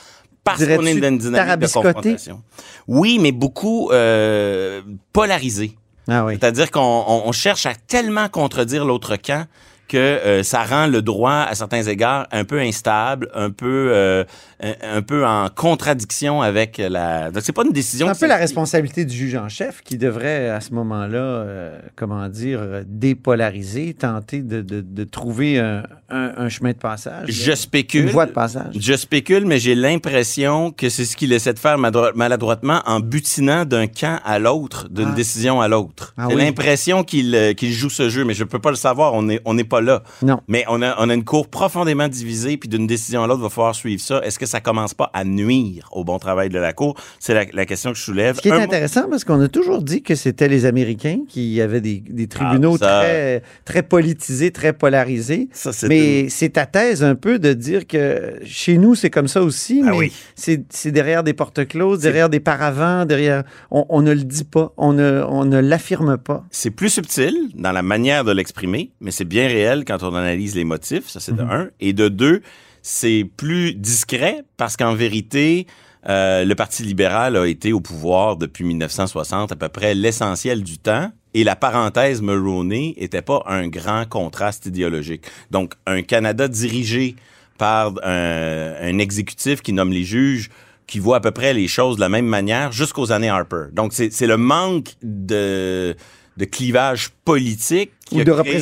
parce 0.48 0.66
qu'on 0.66 0.86
est 0.86 0.96
dans 1.00 1.08
une 1.10 1.18
dynamique 1.18 1.60
de 1.60 1.68
confrontation. 1.84 2.42
Oui, 2.88 3.20
mais 3.22 3.32
beaucoup 3.32 3.92
euh, 3.92 4.82
polarisé. 5.14 5.76
Ah 6.10 6.26
oui. 6.26 6.38
C'est-à-dire 6.40 6.72
qu'on 6.72 6.80
on- 7.08 7.24
on 7.28 7.32
cherche 7.32 7.66
à 7.66 7.74
tellement 7.76 8.30
contredire 8.30 8.86
l'autre 8.86 9.16
camp 9.18 9.46
que 9.88 9.98
euh, 9.98 10.44
ça 10.44 10.64
rend 10.64 10.88
le 10.88 11.02
droit, 11.02 11.46
à 11.50 11.56
certains 11.56 11.84
égards, 11.84 12.28
un 12.32 12.44
peu 12.44 12.60
instable, 12.60 13.30
un 13.34 13.50
peu, 13.52 13.90
euh, 13.94 14.24
un, 14.62 14.98
un 14.98 15.02
peu 15.02 15.26
en 15.26 15.48
contradiction 15.50 16.42
avec 16.42 16.78
la... 16.78 17.32
Donc, 17.32 17.44
c'est 17.44 17.52
pas 17.54 17.64
une 17.66 17.72
décision... 17.74 18.08
C'est 18.08 18.12
un 18.12 18.20
peu 18.20 18.28
la 18.28 18.36
responsabilité 18.38 19.06
du 19.06 19.16
juge 19.16 19.36
en 19.36 19.50
chef 19.50 19.82
qui 19.84 19.98
devrait, 19.98 20.50
à 20.50 20.62
ce 20.62 20.74
moment-là, 20.74 21.18
euh, 21.18 21.80
comment 21.96 22.28
dire, 22.28 22.60
dépolariser, 22.86 23.94
tenter 23.94 24.42
de, 24.42 24.62
de- 24.62 24.82
de 24.82 25.04
trouver 25.04 25.60
un, 25.60 25.84
un- 26.10 26.34
un 26.38 26.50
chemin 26.50 26.72
de 26.72 26.78
passage. 26.78 27.26
Je 27.30 27.54
spécule. 27.54 28.04
Une 28.06 28.10
voie 28.10 28.26
de 28.26 28.32
passage. 28.32 28.74
Je 28.80 28.94
spécule, 28.94 29.46
mais 29.46 29.60
j'ai 29.60 29.76
l'impression 29.76 30.72
que 30.72 30.90
c'est 30.90 31.06
ce 31.06 31.16
qu'il 31.16 31.32
essaie 31.34 31.54
de 31.54 31.60
faire 31.60 31.78
maladroitement 31.78 32.82
en 32.86 33.00
butinant 33.00 33.66
d'un 33.66 33.88
camp 33.88 34.20
à 34.26 34.40
l'autre, 34.40 34.88
d'une 34.90 35.10
Ah. 35.12 35.16
décision 35.16 35.62
à 35.62 35.68
l'autre. 35.68 36.14
Ah 36.18 36.28
j'ai 36.30 36.36
oui. 36.36 36.42
l'impression 36.44 37.04
qu'il 37.04 37.34
euh, 37.36 37.54
qu'il 37.54 37.72
joue 37.72 37.90
ce 37.90 38.10
jeu, 38.10 38.24
mais 38.26 38.34
je 38.34 38.44
peux 38.44 38.60
pas 38.60 38.70
le 38.72 38.76
savoir. 38.76 39.14
On 39.14 39.24
n'est 39.24 39.40
on 39.46 39.54
n'est 39.54 39.64
pas 39.64 39.77
là. 39.82 40.04
Non. 40.22 40.42
Mais 40.48 40.64
on 40.68 40.82
a, 40.82 40.96
on 41.00 41.10
a 41.10 41.14
une 41.14 41.24
cour 41.24 41.48
profondément 41.48 42.08
divisée, 42.08 42.58
puis 42.58 42.70
d'une 42.70 42.88
décision 42.88 43.24
à 43.24 43.28
l'autre, 43.28 43.40
il 43.42 43.44
va 43.44 43.50
falloir 43.50 43.76
suivre 43.76 44.02
ça. 44.02 44.22
Est-ce 44.24 44.40
que 44.40 44.46
ça 44.46 44.60
commence 44.62 44.94
pas 44.94 45.10
à 45.14 45.24
nuire 45.24 45.90
au 45.92 46.04
bon 46.04 46.18
travail 46.20 46.50
de 46.50 46.60
la 46.60 46.74
cour? 46.74 46.96
C'est 47.20 47.34
la, 47.34 47.46
la 47.54 47.66
question 47.66 47.92
que 47.92 47.98
je 47.98 48.04
soulève. 48.04 48.36
Ce 48.38 48.42
qui 48.42 48.50
est 48.50 48.52
Un 48.52 48.58
mot- 48.58 48.64
intéressant, 48.64 49.10
parce 49.10 49.24
qu'on 49.24 49.42
a 49.42 49.48
toujours 49.48 49.82
dit 49.82 50.02
que 50.02 50.16
c'était 50.16 50.48
les 50.48 50.66
Américains 50.66 51.20
qui 51.28 51.60
avaient 51.62 51.82
des, 51.82 52.04
des 52.10 52.28
tribunaux 52.28 52.76
Ah, 52.82 52.86
ça- 52.86 53.00
très, 53.04 53.42
très 53.66 53.84
politisés, 53.84 54.52
très 54.52 54.74
polarisés. 54.74 55.50
Ça, 55.52 55.72
Mais 55.88 56.30
c'est 56.30 56.50
ta 56.50 56.66
thèse 56.66 57.04
un 57.04 57.16
peu 57.16 57.40
de 57.40 57.54
dire 57.54 57.88
que 57.88 58.36
chez 58.46 58.78
nous, 58.78 58.96
c'est 58.96 59.10
comme 59.10 59.28
ça 59.28 59.42
aussi, 59.44 59.82
Ah 59.86 59.92
mais 59.92 59.98
oui. 59.98 60.14
c'est 60.36 60.64
c'est 60.70 60.92
derrière 60.92 61.24
des 61.24 61.34
portes 61.34 61.68
closes, 61.68 62.00
derrière 62.00 62.30
des 62.30 62.40
paravents, 62.40 63.06
derrière... 63.06 63.44
On, 63.72 63.86
on 63.90 64.02
ne 64.02 64.12
le 64.14 64.24
dit 64.24 64.44
pas, 64.44 64.74
on 64.78 64.94
ne, 64.94 65.24
on 65.28 65.46
ne 65.46 65.60
l'affirme 65.60 66.18
pas. 66.18 66.44
C'est 66.52 66.72
plus 66.72 66.90
subtil 66.90 67.36
dans 67.56 67.72
la 67.72 67.82
manière 67.82 68.24
de 68.24 68.32
l'exprimer, 68.32 68.92
mais 69.02 69.12
c'est 69.12 69.26
bien 69.26 69.48
réel 69.48 69.67
quand 69.86 70.04
on 70.04 70.14
analyse 70.16 70.56
les 70.56 70.64
motifs, 70.64 71.08
ça 71.10 71.20
c'est 71.20 71.36
de 71.36 71.42
un. 71.42 71.70
Et 71.80 71.94
de 71.94 72.08
deux, 72.10 72.42
c'est 72.82 73.28
plus 73.38 73.74
discret 73.74 74.44
parce 74.58 74.78
qu'en 74.78 74.94
vérité, 74.96 75.68
euh, 76.08 76.46
le 76.46 76.56
Parti 76.56 76.84
libéral 76.84 77.36
a 77.36 77.46
été 77.46 77.74
au 77.74 77.82
pouvoir 77.82 78.38
depuis 78.38 78.64
1960 78.64 79.52
à 79.52 79.56
peu 79.56 79.68
près 79.70 79.94
l'essentiel 79.94 80.64
du 80.64 80.78
temps. 80.78 81.12
Et 81.34 81.44
la 81.44 81.56
parenthèse 81.56 82.22
Mulroney 82.22 82.94
était 82.98 83.22
pas 83.22 83.44
un 83.46 83.68
grand 83.68 84.08
contraste 84.08 84.66
idéologique. 84.66 85.26
Donc, 85.52 85.74
un 85.86 86.02
Canada 86.02 86.48
dirigé 86.48 87.16
par 87.58 87.94
un, 88.04 88.74
un 88.82 88.98
exécutif 89.00 89.62
qui 89.62 89.74
nomme 89.74 89.92
les 89.92 90.04
juges, 90.04 90.50
qui 90.88 91.00
voit 91.00 91.18
à 91.18 91.20
peu 91.20 91.32
près 91.32 91.54
les 91.54 91.68
choses 91.68 91.98
de 91.98 92.02
la 92.02 92.10
même 92.10 92.26
manière 92.28 92.72
jusqu'aux 92.72 93.12
années 93.12 93.30
Harper. 93.30 93.66
Donc, 93.74 93.92
c'est 93.94 94.26
le 94.28 94.38
manque 94.38 94.94
de, 95.04 95.96
de 96.38 96.46
clivage 96.46 97.10
politique 97.26 97.92
qui 98.06 98.16
Ou 98.16 98.20
de 98.24 98.32
créé- 98.44 98.54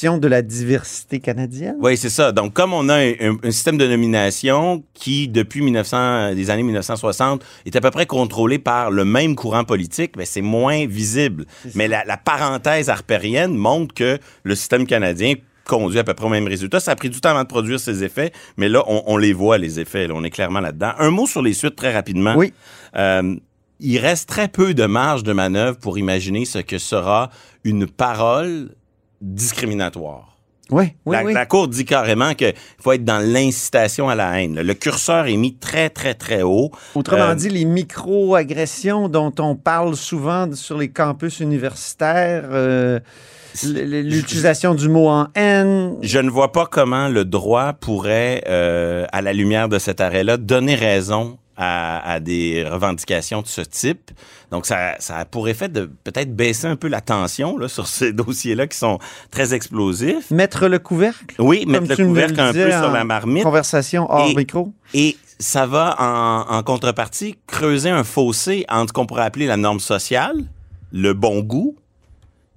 de 0.00 0.26
la 0.28 0.42
diversité 0.42 1.20
canadienne? 1.20 1.76
oui, 1.80 1.96
c'est 1.96 2.08
ça. 2.10 2.32
Donc, 2.32 2.52
comme 2.54 2.72
on 2.72 2.88
a 2.88 2.94
un, 2.96 3.12
un- 3.20 3.36
un 3.42 3.50
système 3.50 3.76
de 3.78 3.86
nomination 3.86 4.82
qui, 4.94 5.28
depuis 5.28 5.60
1900, 5.62 6.30
les 6.30 6.50
années 6.50 6.62
1960, 6.62 7.44
est 7.66 7.76
à 7.76 7.80
peu 7.80 7.90
près 7.90 8.06
contrôlé 8.06 8.58
par 8.58 8.90
le 8.90 9.04
même 9.04 9.36
courant 9.36 9.64
politique, 9.64 10.12
ben, 10.16 10.24
c'est 10.26 10.40
moins 10.40 10.86
visible. 10.86 11.44
Mais 11.74 11.88
la, 11.88 12.04
la 12.04 12.16
parenthèse 12.16 12.88
harpérienne 12.88 13.54
montre 13.54 13.94
que 13.94 14.18
le 14.44 14.54
système 14.54 14.86
canadien 14.86 15.34
conduit 15.66 15.98
à 16.00 16.04
peu 16.04 16.14
près 16.14 16.26
au 16.26 16.30
même 16.30 16.46
résultat. 16.48 16.80
Ça 16.80 16.90
a 16.92 16.96
pris 16.96 17.08
du 17.10 17.20
temps 17.20 17.30
avant 17.30 17.42
de 17.44 17.48
produire 17.48 17.78
ses 17.78 18.02
effets, 18.02 18.32
mais 18.56 18.68
là, 18.68 18.82
on, 18.88 19.02
on 19.06 19.16
les 19.16 19.32
voit, 19.32 19.58
les 19.58 19.78
effets. 19.78 20.08
là. 20.08 20.14
on 20.16 20.24
est 20.24 20.30
clairement 20.30 20.60
là-dedans. 20.60 20.92
Un 20.98 21.10
mot 21.10 21.26
sur 21.26 21.40
les 21.42 21.52
suites 21.52 21.76
très 21.76 21.92
rapidement. 21.94 22.34
Oui. 22.36 22.52
Euh, 22.96 23.36
il 23.78 23.98
reste 23.98 24.28
très 24.28 24.48
peu 24.48 24.74
de 24.74 24.84
marge 24.86 25.22
de 25.24 25.32
manœuvre 25.32 25.76
pour 25.78 25.98
imaginer 25.98 26.44
ce 26.44 26.58
que 26.58 26.78
sera 26.78 27.30
une 27.64 27.86
parole 27.86 28.70
discriminatoire. 29.22 30.28
Oui, 30.70 30.94
oui, 31.04 31.16
la, 31.16 31.24
oui. 31.24 31.34
la 31.34 31.44
Cour 31.44 31.68
dit 31.68 31.84
carrément 31.84 32.34
qu'il 32.34 32.54
faut 32.80 32.92
être 32.92 33.04
dans 33.04 33.18
l'incitation 33.18 34.08
à 34.08 34.14
la 34.14 34.40
haine. 34.40 34.60
Le 34.60 34.74
curseur 34.74 35.26
est 35.26 35.36
mis 35.36 35.54
très, 35.54 35.90
très, 35.90 36.14
très 36.14 36.42
haut. 36.42 36.70
Autrement 36.94 37.30
Euh, 37.30 37.34
dit, 37.34 37.50
les 37.50 37.64
micro-agressions 37.66 39.08
dont 39.08 39.32
on 39.38 39.54
parle 39.54 39.96
souvent 39.96 40.50
sur 40.54 40.78
les 40.78 40.88
campus 40.88 41.40
universitaires, 41.40 42.44
euh, 42.52 43.00
l'utilisation 43.64 44.74
du 44.74 44.88
mot 44.88 45.08
en 45.08 45.26
haine. 45.34 45.96
Je 46.00 46.18
ne 46.18 46.30
vois 46.30 46.52
pas 46.52 46.66
comment 46.66 47.08
le 47.08 47.26
droit 47.26 47.74
pourrait, 47.74 48.42
euh, 48.48 49.04
à 49.12 49.20
la 49.20 49.34
lumière 49.34 49.68
de 49.68 49.78
cet 49.78 50.00
arrêt-là, 50.00 50.38
donner 50.38 50.74
raison 50.74 51.38
à, 51.56 52.12
à 52.12 52.20
des 52.20 52.64
revendications 52.68 53.42
de 53.42 53.46
ce 53.46 53.60
type. 53.60 54.10
Donc, 54.50 54.66
ça, 54.66 54.96
ça 54.98 55.18
a 55.18 55.24
pour 55.24 55.48
effet 55.48 55.68
de 55.68 55.90
peut-être 56.04 56.34
baisser 56.34 56.66
un 56.66 56.76
peu 56.76 56.88
la 56.88 57.00
tension 57.00 57.56
là, 57.58 57.68
sur 57.68 57.86
ces 57.86 58.12
dossiers-là 58.12 58.66
qui 58.66 58.76
sont 58.78 58.98
très 59.30 59.54
explosifs. 59.54 60.30
Mettre 60.30 60.68
le 60.68 60.78
couvercle. 60.78 61.34
Oui, 61.38 61.64
mettre 61.66 61.88
le 61.88 61.96
couvercle 62.04 62.40
un 62.40 62.52
peu 62.52 62.70
sur 62.70 62.90
la 62.90 63.04
marmite. 63.04 63.42
Conversation 63.44 64.06
hors 64.10 64.28
Et- 64.30 64.34
micro. 64.34 64.72
Et 64.94 65.16
ça 65.38 65.66
va 65.66 65.96
en, 65.98 66.54
en 66.56 66.62
contrepartie 66.62 67.36
creuser 67.46 67.90
un 67.90 68.04
fossé 68.04 68.64
entre 68.68 68.88
ce 68.88 68.92
qu'on 68.92 69.06
pourrait 69.06 69.24
appeler 69.24 69.46
la 69.46 69.56
norme 69.56 69.80
sociale, 69.80 70.36
le 70.92 71.14
bon 71.14 71.40
goût, 71.40 71.76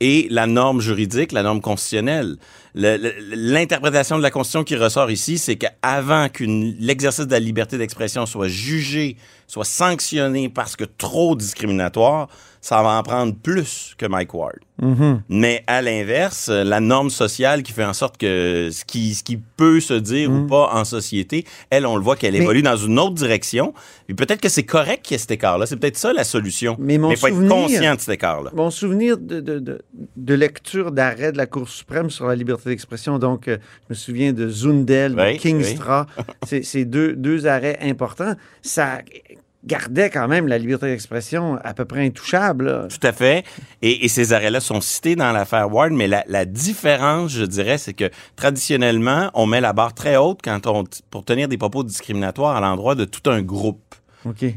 et 0.01 0.27
la 0.29 0.45
norme 0.47 0.81
juridique, 0.81 1.31
la 1.31 1.43
norme 1.43 1.61
constitutionnelle. 1.61 2.35
Le- 2.73 2.97
le- 2.97 3.13
L'interprétation 3.33 4.17
de 4.17 4.21
la 4.23 4.31
Constitution 4.31 4.63
qui 4.63 4.75
ressort 4.75 5.09
ici, 5.09 5.37
c'est 5.37 5.55
qu'avant 5.55 6.27
que 6.29 6.43
l'exercice 6.79 7.25
de 7.27 7.31
la 7.31 7.39
liberté 7.39 7.77
d'expression 7.77 8.25
soit 8.25 8.49
jugé, 8.49 9.15
soit 9.47 9.65
sanctionné 9.65 10.49
parce 10.49 10.75
que 10.75 10.83
trop 10.85 11.35
discriminatoire, 11.35 12.27
ça 12.61 12.81
va 12.81 12.97
en 12.97 13.03
prendre 13.03 13.35
plus 13.35 13.93
que 13.97 14.07
Mike 14.07 14.33
Ward. 14.33 14.55
Mhm. 14.81 15.21
Mais 15.29 15.63
à 15.67 15.83
l'inverse, 15.83 16.49
euh, 16.49 16.63
la 16.63 16.79
norme 16.79 17.11
sociale 17.11 17.61
qui 17.61 17.71
fait 17.71 17.85
en 17.85 17.93
sorte 17.93 18.17
que 18.17 18.69
ce 18.73 18.83
qui, 18.83 19.13
ce 19.13 19.23
qui 19.23 19.37
peut 19.37 19.79
se 19.79 19.93
dire 19.93 20.31
ou 20.31 20.47
pas 20.47 20.71
en 20.73 20.83
société, 20.83 21.45
elle, 21.69 21.85
on 21.85 21.95
le 21.95 22.01
voit 22.03 22.15
qu'elle. 22.15 22.33
Mais- 22.33 22.39
évolue 22.39 22.63
dans 22.63 22.75
une 22.75 22.97
autre 22.99 23.13
direction. 23.13 23.73
Puis 24.07 24.15
peut-être 24.15 24.41
que 24.41 24.49
c'est 24.49 24.63
correct 24.63 25.03
qu'il 25.03 25.13
y 25.13 25.15
ait 25.15 25.19
cet 25.19 25.29
écart-là. 25.31 25.67
C'est 25.67 25.77
peut-être 25.77 25.95
ça 25.97 26.11
la 26.11 26.23
solution. 26.23 26.75
Mais 26.79 26.97
mon 26.97 27.11
il 27.11 27.17
faut 27.17 27.27
souvenir- 27.27 27.51
être 27.55 27.61
conscient 27.61 27.95
de 27.95 27.99
cet 27.99 28.09
écart-là. 28.15 28.49
Mon 28.55 28.71
souvenir 28.71 29.17
de, 29.19 29.39
de, 29.41 29.59
de, 29.59 29.81
de 30.17 30.33
lecture 30.33 30.91
d'arrêt 30.91 31.31
de 31.31 31.37
la 31.37 31.45
Cour 31.45 31.69
suprême 31.69 32.09
sur 32.09 32.25
la 32.25 32.35
liberté 32.35 32.69
d'expression, 32.71 33.19
donc 33.19 33.47
euh, 33.47 33.57
je 33.87 33.93
me 33.93 33.95
souviens 33.95 34.33
de 34.33 34.49
Zundel, 34.49 35.15
de 35.15 35.21
Oui, 35.21 35.37
Kingstra, 35.37 36.07
c'est 36.47 36.63
c'est 36.63 36.83
deux, 36.85 37.13
deux 37.15 37.45
arrêts 37.45 37.77
importants. 37.81 38.33
Ça 38.63 38.99
gardait 39.65 40.09
quand 40.09 40.27
même 40.27 40.47
la 40.47 40.57
liberté 40.57 40.87
d'expression 40.87 41.57
à 41.63 41.73
peu 41.73 41.85
près 41.85 42.05
intouchable. 42.05 42.65
là. 42.65 42.87
Tout 42.89 43.05
à 43.07 43.11
fait. 43.11 43.43
Et, 43.81 44.05
et 44.05 44.07
ces 44.07 44.31
arrêts-là 44.33 44.59
sont 44.59 44.81
cités 44.81 45.15
dans 45.15 45.31
l'affaire 45.31 45.73
Ward, 45.73 45.91
mais 45.91 46.07
la, 46.07 46.23
la 46.27 46.45
différence, 46.45 47.31
je 47.31 47.45
dirais, 47.45 47.77
c'est 47.77 47.93
que 47.93 48.09
traditionnellement, 48.35 49.31
on 49.33 49.45
met 49.45 49.61
la 49.61 49.73
barre 49.73 49.93
très 49.93 50.17
haute 50.17 50.39
quand 50.43 50.65
on, 50.67 50.83
pour 51.11 51.25
tenir 51.25 51.47
des 51.47 51.57
propos 51.57 51.83
discriminatoires 51.83 52.55
à 52.55 52.61
l'endroit 52.61 52.95
de 52.95 53.05
tout 53.05 53.29
un 53.29 53.41
groupe. 53.41 53.81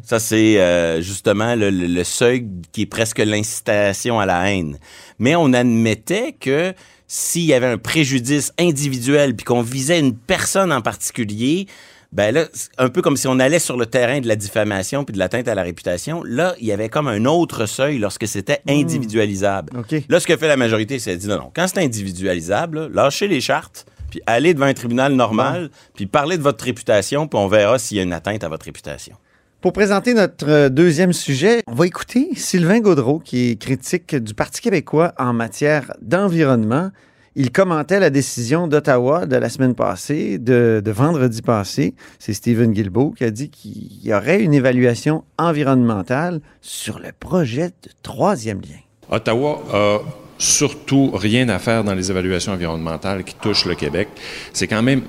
Ça, 0.03 0.19
c'est 0.19 0.59
euh, 0.59 1.03
justement 1.03 1.55
le, 1.55 1.69
le- 1.71 1.87
le 1.89 2.05
seuil 2.05 2.47
qui 2.73 2.83
est 2.83 2.87
presque 2.87 3.19
l'incitation 3.19 4.19
à 4.19 4.25
la 4.25 4.51
haine. 4.51 4.79
Mais 5.19 5.37
on 5.37 5.53
admettait 5.53 6.33
que 6.33 6.73
s'il 7.07 7.43
y 7.45 7.53
avait 7.53 7.67
un 7.67 7.77
préjudice 7.77 8.53
individuel 8.59 9.35
puis 9.37 9.45
qu'on 9.45 9.61
visait 9.63 9.99
une 10.01 10.17
personne 10.17 10.73
en 10.73 10.81
particulier, 10.81 11.67
ben 12.11 12.33
là, 12.33 12.47
c'est 12.53 12.71
un 12.79 12.89
peu 12.89 13.03
comme 13.03 13.17
si 13.17 13.29
on 13.29 13.39
allait 13.39 13.59
sur 13.59 13.77
le 13.77 13.85
terrain 13.85 14.21
de 14.21 14.29
la 14.29 14.37
diffamation 14.37 15.05
puis 15.05 15.13
de 15.13 15.19
l'atteinte 15.19 15.47
à 15.47 15.55
la 15.55 15.63
réputation. 15.63 16.23
Là, 16.25 16.55
il 16.59 16.67
y 16.67 16.73
avait 16.73 16.89
comme 16.89 17.07
un 17.07 17.27
autre 17.27 17.67
seuil 17.67 17.99
lorsque 17.99 18.27
c'était 18.27 18.61
individualisable. 18.67 19.73
OK. 19.79 20.03
Là, 20.09 20.19
ce 20.19 20.27
que 20.27 20.37
fait 20.37 20.49
la 20.49 20.57
majorité, 20.57 20.99
c'est 20.99 21.17
de 21.17 21.21
dire 21.21 21.31
non, 21.31 21.45
non, 21.45 21.53
quand 21.55 21.67
c'est 21.69 21.81
individualisable, 21.81 22.81
là, 22.81 22.89
lâchez 23.05 23.29
les 23.29 23.41
chartes, 23.41 23.87
puis 24.11 24.21
allez 24.27 24.55
devant 24.55 24.67
un 24.67 24.75
tribunal 24.75 25.13
normal, 25.13 25.71
puis 25.95 26.07
parlez 26.07 26.39
de 26.39 26.43
votre 26.43 26.65
réputation, 26.65 27.29
puis 27.29 27.39
on 27.39 27.47
verra 27.47 27.79
s'il 27.79 27.99
y 27.99 28.01
a 28.01 28.03
une 28.03 28.15
atteinte 28.15 28.43
à 28.43 28.49
votre 28.49 28.65
réputation. 28.65 29.17
Pour 29.61 29.73
présenter 29.73 30.15
notre 30.15 30.49
euh, 30.49 30.69
deuxième 30.69 31.13
sujet, 31.13 31.63
on 31.67 31.75
va 31.75 31.87
écouter 31.87 32.29
Sylvain 32.37 32.79
Gaudreau, 32.79 33.19
qui 33.19 33.51
est 33.51 33.61
critique 33.61 34.15
du 34.15 34.33
Parti 34.33 34.61
québécois 34.61 35.13
en 35.19 35.33
matière 35.33 35.93
d'environnement. 36.01 36.91
Il 37.41 37.53
commentait 37.53 38.01
la 38.01 38.11
décision 38.11 38.67
d'Ottawa 38.67 39.25
de 39.25 39.37
la 39.37 39.49
semaine 39.49 39.77
passée, 39.77 40.39
de, 40.39 40.83
vendredi 40.85 41.41
passé. 41.41 41.95
C'est 42.19 42.33
Stephen 42.33 42.73
Guilbeault 42.73 43.13
qui 43.13 43.23
a 43.23 43.31
dit 43.31 43.49
qu'il 43.49 44.05
y 44.05 44.13
aurait 44.13 44.43
une 44.43 44.55
évaluation 44.55 45.23
environnementale 45.39 46.41
sur 46.63 46.99
le 46.99 47.13
projet 47.13 47.69
de 47.69 47.91
troisième 48.03 48.61
lien. 48.61 48.81
Ottawa 49.09 49.63
a 49.73 49.99
surtout 50.37 51.13
rien 51.13 51.49
à 51.49 51.61
faire 51.61 51.85
dans 51.85 51.95
les 51.95 52.11
évaluations 52.11 52.51
environnementales 52.55 53.23
qui 53.23 53.37
touchent 53.37 53.67
le 53.67 53.77
Québec. 53.77 54.09
C'est 54.53 54.67
quand 54.67 54.83
même 54.83 55.03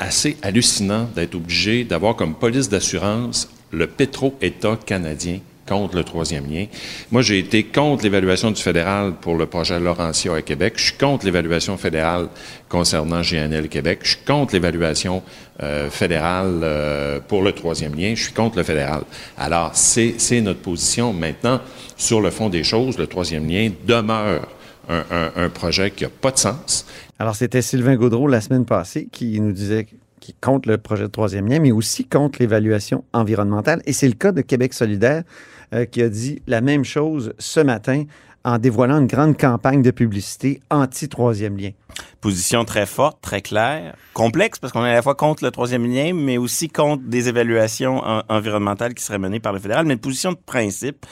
assez 0.00 0.36
hallucinant 0.42 1.08
d'être 1.14 1.36
obligé 1.36 1.84
d'avoir 1.84 2.16
comme 2.16 2.34
police 2.34 2.68
d'assurance 2.68 3.48
le 3.70 3.86
pétro-État 3.86 4.76
canadien 4.84 5.38
contre 5.66 5.96
le 5.96 6.04
troisième 6.04 6.50
lien. 6.50 6.66
Moi, 7.10 7.22
j'ai 7.22 7.38
été 7.38 7.64
contre 7.64 8.04
l'évaluation 8.04 8.50
du 8.50 8.62
fédéral 8.62 9.14
pour 9.20 9.36
le 9.36 9.46
projet 9.46 9.78
Laurentia 9.80 10.34
à 10.34 10.42
Québec. 10.42 10.74
Je 10.76 10.84
suis 10.84 10.96
contre 10.96 11.24
l'évaluation 11.24 11.76
fédérale 11.76 12.28
concernant 12.68 13.20
GNL 13.22 13.68
Québec. 13.68 14.00
Je 14.02 14.10
suis 14.10 14.24
contre 14.24 14.54
l'évaluation 14.54 15.22
euh, 15.62 15.90
fédérale 15.90 16.60
euh, 16.62 17.20
pour 17.26 17.42
le 17.42 17.52
troisième 17.52 17.94
lien. 17.94 18.14
Je 18.14 18.24
suis 18.24 18.32
contre 18.32 18.58
le 18.58 18.62
fédéral. 18.62 19.02
Alors, 19.36 19.72
c'est 19.74 20.40
notre 20.40 20.60
position. 20.60 21.12
Maintenant, 21.12 21.60
sur 21.96 22.20
le 22.20 22.30
fond 22.30 22.48
des 22.48 22.64
choses, 22.64 22.98
le 22.98 23.06
troisième 23.06 23.48
lien 23.48 23.70
demeure 23.86 24.48
un, 24.88 25.48
projet 25.48 25.90
qui 25.90 26.04
n'a 26.04 26.10
pas 26.10 26.30
de 26.30 26.38
sens. 26.38 26.86
Alors, 27.18 27.34
c'était 27.34 27.62
Sylvain 27.62 27.96
Gaudreau 27.96 28.28
la 28.28 28.40
semaine 28.40 28.64
passée 28.64 29.08
qui 29.10 29.40
nous 29.40 29.50
disait 29.50 29.86
est 30.30 30.40
contre 30.40 30.68
le 30.68 30.78
projet 30.78 31.04
de 31.04 31.08
troisième 31.08 31.46
lien, 31.46 31.60
mais 31.60 31.72
aussi 31.72 32.04
contre 32.06 32.38
l'évaluation 32.40 33.04
environnementale. 33.12 33.82
Et 33.86 33.92
c'est 33.92 34.08
le 34.08 34.14
cas 34.14 34.32
de 34.32 34.40
Québec 34.40 34.74
solidaire 34.74 35.22
qui 35.90 36.02
a 36.02 36.08
dit 36.08 36.42
la 36.46 36.60
même 36.60 36.84
chose 36.84 37.32
ce 37.38 37.60
matin 37.60 38.04
en 38.44 38.58
dévoilant 38.58 38.98
une 39.00 39.08
grande 39.08 39.36
campagne 39.36 39.82
de 39.82 39.90
publicité 39.90 40.60
anti-troisième 40.70 41.56
lien. 41.56 41.70
Position 42.20 42.64
très 42.64 42.86
forte, 42.86 43.18
très 43.20 43.42
claire, 43.42 43.96
complexe 44.14 44.60
parce 44.60 44.72
qu'on 44.72 44.84
est 44.86 44.90
à 44.90 44.94
la 44.94 45.02
fois 45.02 45.16
contre 45.16 45.42
le 45.44 45.50
troisième 45.50 45.84
lien, 45.84 46.12
mais 46.14 46.38
aussi 46.38 46.68
contre 46.68 47.02
des 47.04 47.28
évaluations 47.28 47.98
en- 48.04 48.22
environnementales 48.28 48.94
qui 48.94 49.02
seraient 49.02 49.18
menées 49.18 49.40
par 49.40 49.52
le 49.52 49.58
fédéral, 49.58 49.84
mais 49.86 49.94
une 49.94 50.00
position 50.00 50.30
de 50.32 50.38
principe. 50.46 51.04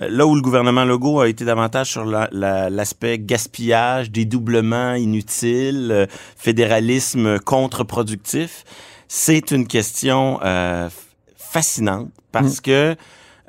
Euh, 0.00 0.08
Là 0.08 0.26
où 0.26 0.34
le 0.34 0.40
gouvernement 0.40 0.84
Legault 0.84 1.20
a 1.20 1.28
été 1.28 1.44
davantage 1.44 1.90
sur 1.90 2.04
la- 2.06 2.28
la- 2.32 2.70
l'aspect 2.70 3.18
gaspillage, 3.18 4.10
dédoublement 4.10 4.94
inutile, 4.94 5.88
euh, 5.90 6.06
fédéralisme 6.36 7.38
contre-productif, 7.40 8.64
c'est 9.08 9.50
une 9.50 9.66
question 9.66 10.40
euh, 10.42 10.88
fascinante 11.36 12.08
parce 12.32 12.60
que 12.60 12.96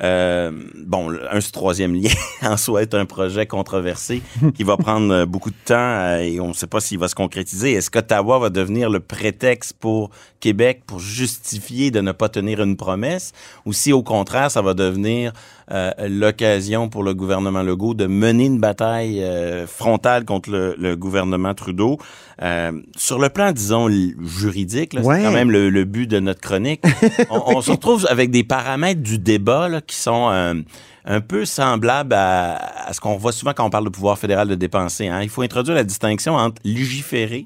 euh, 0.02 0.52
bon, 0.86 1.12
un 1.12 1.40
troisième 1.40 1.94
lien 1.94 2.14
en 2.42 2.56
soi 2.56 2.84
est 2.84 2.94
un 2.94 3.06
projet 3.06 3.46
controversé 3.46 4.22
qui 4.56 4.64
va 4.64 4.78
prendre 4.78 5.14
euh, 5.14 5.26
beaucoup 5.26 5.50
de 5.50 5.56
temps 5.66 5.76
euh, 5.76 6.20
et 6.20 6.40
on 6.40 6.50
ne 6.50 6.54
sait 6.54 6.68
pas 6.68 6.80
s'il 6.80 7.00
va 7.00 7.10
se 7.10 7.16
concrétiser. 7.16 7.74
Est-ce 7.74 7.92
qu'Ottawa 7.92 8.40
va 8.40 8.50
devenir 8.50 8.90
le 8.90 9.02
prétexte 9.02 9.74
pour 9.74 10.10
Québec 10.40 10.82
pour 10.86 11.00
justifier 11.00 11.92
de 11.92 12.02
ne 12.02 12.12
pas 12.12 12.30
tenir 12.30 12.62
une 12.62 12.76
promesse 12.78 13.34
ou 13.66 13.74
si 13.74 13.92
au 13.94 14.04
contraire 14.04 14.50
ça 14.52 14.62
va 14.62 14.74
devenir 14.74 15.34
euh, 15.72 15.92
l'occasion 16.08 16.90
pour 16.90 17.04
le 17.04 17.14
gouvernement 17.14 17.62
Legault 17.62 17.94
de 17.94 18.08
mener 18.08 18.46
une 18.46 18.60
bataille 18.60 19.22
euh, 19.24 19.68
frontale 19.68 20.26
contre 20.26 20.50
le, 20.50 20.76
le 20.80 20.96
gouvernement 20.96 21.54
Trudeau. 21.54 21.98
Euh, 22.42 22.72
sur 22.96 23.20
le 23.20 23.30
plan, 23.30 23.52
disons, 23.52 23.88
juridique, 23.90 24.94
là, 24.94 25.02
Ouais. 25.02 25.18
c'est 25.18 25.24
quand 25.26 25.32
même 25.32 25.52
le, 25.52 25.70
le 25.70 25.84
but 25.84 26.08
de 26.08 26.20
notre 26.20 26.40
chronique. 26.42 26.82
on, 27.30 27.58
on 27.58 27.62
se 27.62 27.72
retrouve 27.72 28.08
avec 28.10 28.32
des 28.32 28.44
paramètres 28.44 29.02
du 29.02 29.20
débat 29.20 29.68
là, 29.70 29.82
qui 29.82 29.96
sont 29.96 30.30
euh, 30.32 30.56
un 31.06 31.22
peu 31.22 31.46
semblables 31.46 32.14
à, 32.14 32.88
à 32.88 32.94
ce 32.94 33.00
qu'on 33.00 33.18
voit 33.18 33.32
souvent 33.32 33.52
quand 33.54 33.66
on 33.66 33.70
parle 33.70 33.86
de 33.86 33.90
pouvoir 33.90 34.18
fédéral 34.18 34.48
de 34.48 34.56
dépenser. 34.56 35.08
hein. 35.08 35.22
Il 35.22 35.30
faut 35.30 35.42
introduire 35.42 35.76
la 35.76 35.84
distinction 35.84 36.36
entre 36.36 36.62
légiférer 36.64 37.46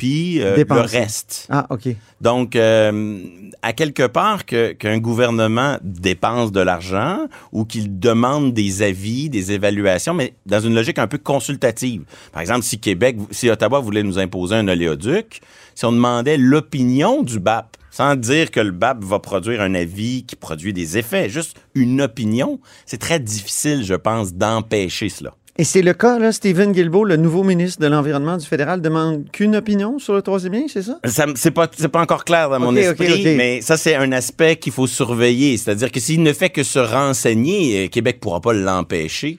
puis 0.00 0.40
euh, 0.40 0.56
le 0.56 0.80
reste. 0.80 1.46
Ah, 1.50 1.66
OK. 1.68 1.94
Donc, 2.22 2.56
euh, 2.56 3.18
à 3.60 3.74
quelque 3.74 4.06
part 4.06 4.46
qu'un 4.46 4.96
gouvernement 4.96 5.76
dépense 5.82 6.52
de 6.52 6.60
l'argent 6.60 7.26
ou 7.52 7.66
qu'il 7.66 8.00
demande 8.00 8.54
des 8.54 8.80
avis, 8.80 9.28
des 9.28 9.52
évaluations, 9.52 10.14
mais 10.14 10.32
dans 10.46 10.60
une 10.60 10.74
logique 10.74 10.98
un 10.98 11.06
peu 11.06 11.18
consultative. 11.18 12.04
Par 12.32 12.40
exemple, 12.40 12.62
si 12.62 12.78
Québec, 12.78 13.18
si 13.30 13.50
Ottawa 13.50 13.80
voulait 13.80 14.02
nous 14.02 14.18
imposer 14.18 14.54
un 14.54 14.68
oléoduc, 14.68 15.42
si 15.74 15.84
on 15.84 15.92
demandait 15.92 16.38
l'opinion 16.38 17.22
du 17.22 17.38
BAP, 17.38 17.76
sans 17.90 18.16
dire 18.16 18.50
que 18.50 18.60
le 18.60 18.70
BAP 18.70 19.04
va 19.04 19.18
produire 19.18 19.60
un 19.60 19.74
avis 19.74 20.24
qui 20.24 20.34
produit 20.34 20.72
des 20.72 20.96
effets, 20.96 21.28
juste 21.28 21.58
une 21.74 22.00
opinion, 22.00 22.58
c'est 22.86 23.00
très 23.00 23.20
difficile, 23.20 23.84
je 23.84 23.94
pense, 23.94 24.32
d'empêcher 24.32 25.10
cela. 25.10 25.34
Et 25.56 25.64
c'est 25.64 25.82
le 25.82 25.92
cas, 25.92 26.18
là, 26.18 26.32
Stephen 26.32 26.72
Guilbeault, 26.72 27.04
le 27.04 27.16
nouveau 27.16 27.42
ministre 27.42 27.82
de 27.82 27.86
l'Environnement 27.86 28.36
du 28.36 28.46
fédéral, 28.46 28.80
demande 28.80 29.30
qu'une 29.30 29.56
opinion 29.56 29.98
sur 29.98 30.14
le 30.14 30.22
troisième 30.22 30.54
lien, 30.54 30.62
c'est 30.68 30.82
ça? 30.82 30.98
Ça 31.04 31.26
c'est 31.34 31.50
pas 31.50 31.68
encore 32.00 32.24
clair 32.24 32.48
dans 32.48 32.58
mon 32.60 32.74
esprit, 32.76 33.34
mais 33.36 33.60
ça 33.60 33.76
c'est 33.76 33.94
un 33.94 34.12
aspect 34.12 34.56
qu'il 34.56 34.72
faut 34.72 34.86
surveiller. 34.86 35.56
C'est-à-dire 35.58 35.90
que 35.92 36.00
s'il 36.00 36.22
ne 36.22 36.32
fait 36.32 36.50
que 36.50 36.62
se 36.62 36.78
renseigner, 36.78 37.84
euh, 37.84 37.88
Québec 37.88 38.20
pourra 38.20 38.40
pas 38.40 38.52
l'empêcher. 38.52 39.38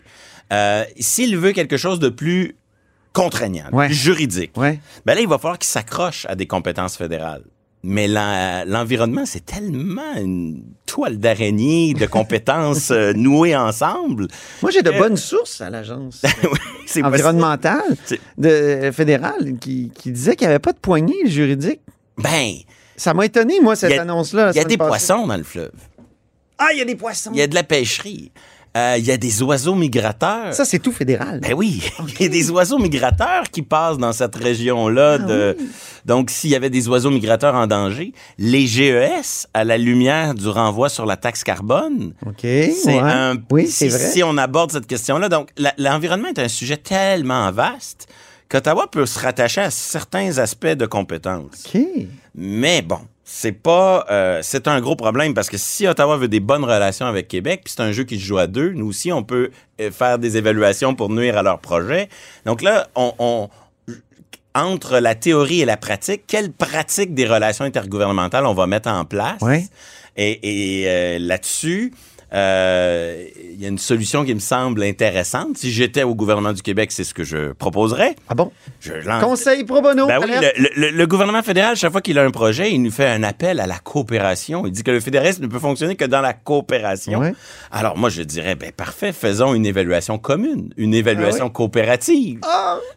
Euh, 0.53 0.83
s'il 0.99 1.37
veut 1.37 1.53
quelque 1.53 1.77
chose 1.77 1.99
de 1.99 2.09
plus 2.09 2.55
contraignant, 3.13 3.65
de 3.71 3.75
Ouais. 3.75 3.85
plus 3.87 3.95
juridique, 3.95 4.51
Ouais. 4.57 4.79
ben 5.05 5.15
là 5.15 5.21
il 5.21 5.27
va 5.27 5.37
falloir 5.37 5.57
qu'il 5.57 5.69
s'accroche 5.69 6.25
à 6.29 6.35
des 6.35 6.45
compétences 6.45 6.97
fédérales. 6.97 7.43
Mais 7.83 8.07
l'en- 8.07 8.63
l'environnement, 8.67 9.25
c'est 9.25 9.43
tellement 9.45 10.13
une 10.15 10.63
toile 10.85 11.17
d'araignée 11.17 11.93
de 11.95 12.05
compétences 12.05 12.91
euh, 12.91 13.11
nouées 13.15 13.55
ensemble. 13.55 14.27
Moi, 14.61 14.69
j'ai 14.71 14.83
de 14.83 14.91
Euh, 14.91 14.97
bonnes 14.99 15.17
sources 15.17 15.61
à 15.61 15.69
l'agence 15.71 16.21
Oui, 16.95 17.01
environnementale 17.03 17.95
de, 18.37 18.47
euh, 18.49 18.91
fédérale 18.91 19.57
qui, 19.59 19.91
qui 19.95 20.11
disait 20.11 20.35
qu'il 20.35 20.45
n'y 20.47 20.51
avait 20.53 20.59
pas 20.59 20.73
de 20.73 20.77
poignée 20.79 21.25
juridique. 21.25 21.79
Ben, 22.17 22.53
Ça 22.97 23.13
m'a 23.15 23.25
étonné, 23.25 23.59
moi, 23.61 23.75
cette 23.75 23.89
Il 23.91 23.95
y 23.95 23.97
a- 23.97 24.03
annonce-là. 24.03 24.51
il 24.53 24.57
y 24.57 24.59
a 24.59 24.63
des 24.63 24.77
passée. 24.77 24.87
poissons 24.89 25.25
dans 25.25 25.37
le 25.37 25.43
fleuve. 25.43 25.71
Ah, 26.59 26.67
il 26.73 26.77
y 26.77 26.81
a 26.81 26.85
des 26.85 26.95
poissons. 26.95 27.31
Il 27.33 27.39
y 27.39 27.41
a 27.41 27.47
de 27.47 27.55
la 27.55 27.63
pêcherie. 27.63 28.31
Euh, 28.77 28.95
il 28.97 29.05
y 29.05 29.11
a 29.11 29.17
des 29.17 29.43
oiseaux 29.43 29.75
migrateurs. 29.75 30.53
Ça, 30.53 30.63
c'est 30.63 30.79
tout 30.79 30.93
fédéral. 30.93 31.41
Ben 31.41 31.53
oui, 31.53 31.81
il 32.19 32.21
y 32.21 32.25
a 32.25 32.29
des 32.29 32.49
oiseaux 32.51 32.77
migrateurs 32.77 33.43
qui 33.51 33.63
passent 33.63 33.97
dans 33.97 34.13
cette 34.13 34.35
région-là. 34.35 35.13
Ah 35.15 35.17
de... 35.17 35.57
Donc, 36.05 36.29
s'il 36.29 36.51
y 36.51 36.55
avait 36.55 36.69
des 36.69 36.87
oiseaux 36.87 37.09
migrateurs 37.09 37.53
en 37.55 37.67
danger, 37.67 38.13
les 38.37 38.65
GES, 38.67 39.47
à 39.53 39.65
la 39.65 39.77
lumière 39.77 40.33
du 40.35 40.47
renvoi 40.47 40.87
sur 40.87 41.05
la 41.05 41.17
taxe 41.17 41.43
carbone, 41.43 42.13
c'est 42.41 42.71
ouais. 42.85 42.99
un... 42.99 43.35
Oui, 43.51 43.67
si, 43.67 43.73
c'est 43.73 43.87
vrai. 43.89 44.11
si 44.11 44.23
on 44.23 44.37
aborde 44.37 44.71
cette 44.71 44.87
question-là, 44.87 45.27
donc 45.27 45.49
l'environnement 45.77 46.29
est 46.29 46.39
un 46.39 46.47
sujet 46.47 46.77
tellement 46.77 47.51
vaste 47.51 48.07
qu'Ottawa 48.47 48.87
peut 48.89 49.05
se 49.05 49.19
rattacher 49.19 49.61
à 49.61 49.71
certains 49.71 50.37
aspects 50.37 50.67
de 50.67 50.85
compétences. 50.85 51.65
OK. 51.73 51.81
Mais 52.35 52.81
bon, 52.81 52.99
c'est 53.33 53.53
pas, 53.53 54.05
euh, 54.11 54.39
c'est 54.43 54.67
un 54.67 54.81
gros 54.81 54.97
problème 54.97 55.33
parce 55.33 55.49
que 55.49 55.57
si 55.57 55.87
Ottawa 55.87 56.17
veut 56.17 56.27
des 56.27 56.41
bonnes 56.41 56.65
relations 56.65 57.05
avec 57.05 57.29
Québec, 57.29 57.61
puis 57.63 57.73
c'est 57.75 57.81
un 57.81 57.93
jeu 57.93 58.03
qui 58.03 58.19
se 58.19 58.25
joue 58.25 58.37
à 58.37 58.45
deux, 58.47 58.71
nous 58.73 58.87
aussi 58.87 59.09
on 59.13 59.23
peut 59.23 59.51
euh, 59.79 59.89
faire 59.89 60.19
des 60.19 60.35
évaluations 60.35 60.95
pour 60.95 61.09
nuire 61.09 61.37
à 61.37 61.41
leur 61.41 61.59
projet. 61.59 62.09
Donc 62.45 62.61
là, 62.61 62.89
on, 62.95 63.13
on- 63.19 63.49
entre 64.53 64.99
la 64.99 65.15
théorie 65.15 65.61
et 65.61 65.65
la 65.65 65.77
pratique, 65.77 66.23
quelle 66.27 66.51
pratique 66.51 67.13
des 67.13 67.25
relations 67.25 67.63
intergouvernementales 67.63 68.45
on 68.45 68.53
va 68.53 68.67
mettre 68.67 68.89
en 68.89 69.05
place? 69.05 69.41
Ouais. 69.41 69.63
Et, 70.17 70.81
et, 70.81 70.89
euh, 70.89 71.19
là-dessus. 71.19 71.93
Euh, 72.33 73.23
Il 73.53 73.61
y 73.61 73.65
a 73.65 73.67
une 73.67 73.77
solution 73.77 74.23
qui 74.25 74.33
me 74.33 74.39
semble 74.39 74.83
intéressante. 74.83 75.57
Si 75.57 75.71
j'étais 75.71 76.03
au 76.03 76.15
gouvernement 76.15 76.53
du 76.53 76.61
Québec, 76.61 76.91
c'est 76.91 77.03
ce 77.03 77.13
que 77.13 77.23
je 77.23 77.51
proposerais. 77.53 78.15
Ah 78.29 78.33
bon? 78.35 78.51
Je 78.79 78.93
lance- 78.93 79.23
Conseil 79.23 79.63
pro 79.65 79.81
bono. 79.81 80.07
ben 80.07 80.19
oui, 80.21 80.31
le, 80.57 80.69
le- 80.75 80.89
le 80.97 81.07
gouvernement 81.07 81.43
fédéral, 81.43 81.75
chaque 81.75 81.91
fois 81.91 82.01
qu'il 82.01 82.17
a 82.17 82.23
un 82.23 82.31
projet, 82.31 82.71
il 82.71 82.81
nous 82.81 82.89
fait 82.91 83.05
un 83.07 83.21
appel 83.23 83.59
à 83.59 83.67
la 83.67 83.77
coopération. 83.77 84.65
Il 84.65 84.71
dit 84.71 84.83
que 84.83 84.91
le 84.91 84.99
fédéralisme 84.99 85.43
ne 85.43 85.47
peut 85.47 85.59
fonctionner 85.59 85.95
que 85.95 86.05
dans 86.05 86.21
la 86.21 86.33
coopération. 86.33 87.21
Alors 87.71 87.97
moi, 87.97 88.09
je 88.09 88.21
dirais, 88.23 88.55
ben 88.55 88.71
parfait, 88.71 89.11
faisons 89.13 89.53
une 89.53 89.65
évaluation 89.65 90.17
commune, 90.17 90.73
une 90.77 90.93
évaluation 90.93 91.45
Ah 91.45 91.47
oui? 91.47 91.53
coopérative. 91.53 92.39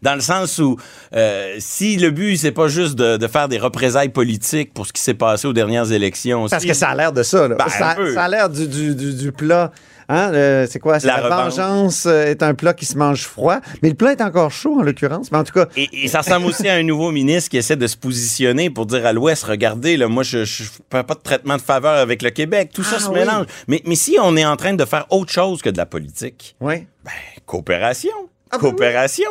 Dans 0.03 0.15
le 0.15 0.21
sens 0.21 0.59
où, 0.59 0.79
euh, 1.15 1.57
si 1.59 1.97
le 1.97 2.11
but, 2.11 2.37
c'est 2.37 2.53
pas 2.53 2.69
juste 2.69 2.95
de, 2.95 3.17
de 3.17 3.27
faire 3.27 3.49
des 3.49 3.59
représailles 3.59 4.09
politiques 4.11 4.73
pour 4.73 4.87
ce 4.87 4.93
qui 4.93 5.03
s'est 5.03 5.15
passé 5.15 5.47
aux 5.47 5.53
dernières 5.53 5.93
élections. 5.93 6.47
Parce 6.49 6.63
si- 6.63 6.69
que 6.69 6.75
ça 6.75 6.89
a 6.91 6.95
l'air 6.95 7.13
de 7.13 7.23
ça. 7.23 7.49
Là. 7.49 7.57
Ben, 7.57 7.69
ça, 7.69 7.89
a 7.91 8.29
l'air 8.29 8.49
du, 8.49 8.67
du, 8.69 8.95
du, 8.95 9.24
du 9.25 9.33
plat. 9.33 9.73
Hein, 10.09 10.33
euh, 10.35 10.67
c'est 10.71 10.81
quoi? 10.81 10.99
La 11.03 11.29
vengeance 11.29 12.05
euh, 12.07 12.27
est 12.27 12.43
un 12.43 12.53
plat 12.53 12.75
qui 12.75 12.85
se 12.85 12.99
mange 12.99 13.23
froid. 13.23 13.61
Mais 13.83 13.89
le 13.89 13.95
plat 13.95 14.13
est 14.13 14.21
encore 14.21 14.51
chaud, 14.51 14.79
en 14.79 14.83
l'occurrence. 14.83 15.33
Mais 15.33 15.39
en 15.39 15.45
tout 15.45 15.55
cas, 15.55 15.67
Et, 15.77 15.89
et 16.05 16.09
ça 16.09 16.19
ressemble 16.21 16.45
aussi 16.47 16.69
à 16.69 16.75
un 16.75 16.83
nouveau 16.83 17.11
ministre 17.11 17.49
qui 17.49 17.57
essaie 17.57 17.77
de 17.77 17.87
se 17.87 17.97
positionner 17.97 18.69
pour 18.69 18.85
dire 18.85 19.07
à 19.07 19.13
l'Ouest, 19.15 19.45
regardez, 19.45 19.97
là, 19.97 20.09
moi, 20.09 20.23
je 20.23 20.45
je 20.45 20.65
fais 20.65 21.03
pas 21.03 21.15
de 21.15 21.21
traitement 21.23 21.57
de 21.57 21.63
faveur 21.63 21.95
avec 21.95 22.21
le 22.21 22.29
Québec. 22.31 22.71
Tout 22.75 22.85
ça 22.85 22.97
Ah 22.99 23.01
se 23.01 23.09
oui. 23.09 23.15
mélange. 23.21 23.47
Mais, 23.67 23.81
mais 23.87 23.95
si 23.95 24.19
on 24.23 24.37
est 24.37 24.45
en 24.45 24.57
train 24.57 24.75
de 24.75 24.85
faire 24.85 25.07
autre 25.11 25.33
chose 25.33 25.63
que 25.63 25.71
de 25.71 25.79
la 25.79 25.87
politique, 25.87 26.55
ouais. 26.61 26.87
ben, 27.05 27.11
coopération. 27.47 28.11
Ah, 28.55 28.59
ben 28.63 28.71
coopération. 28.71 29.31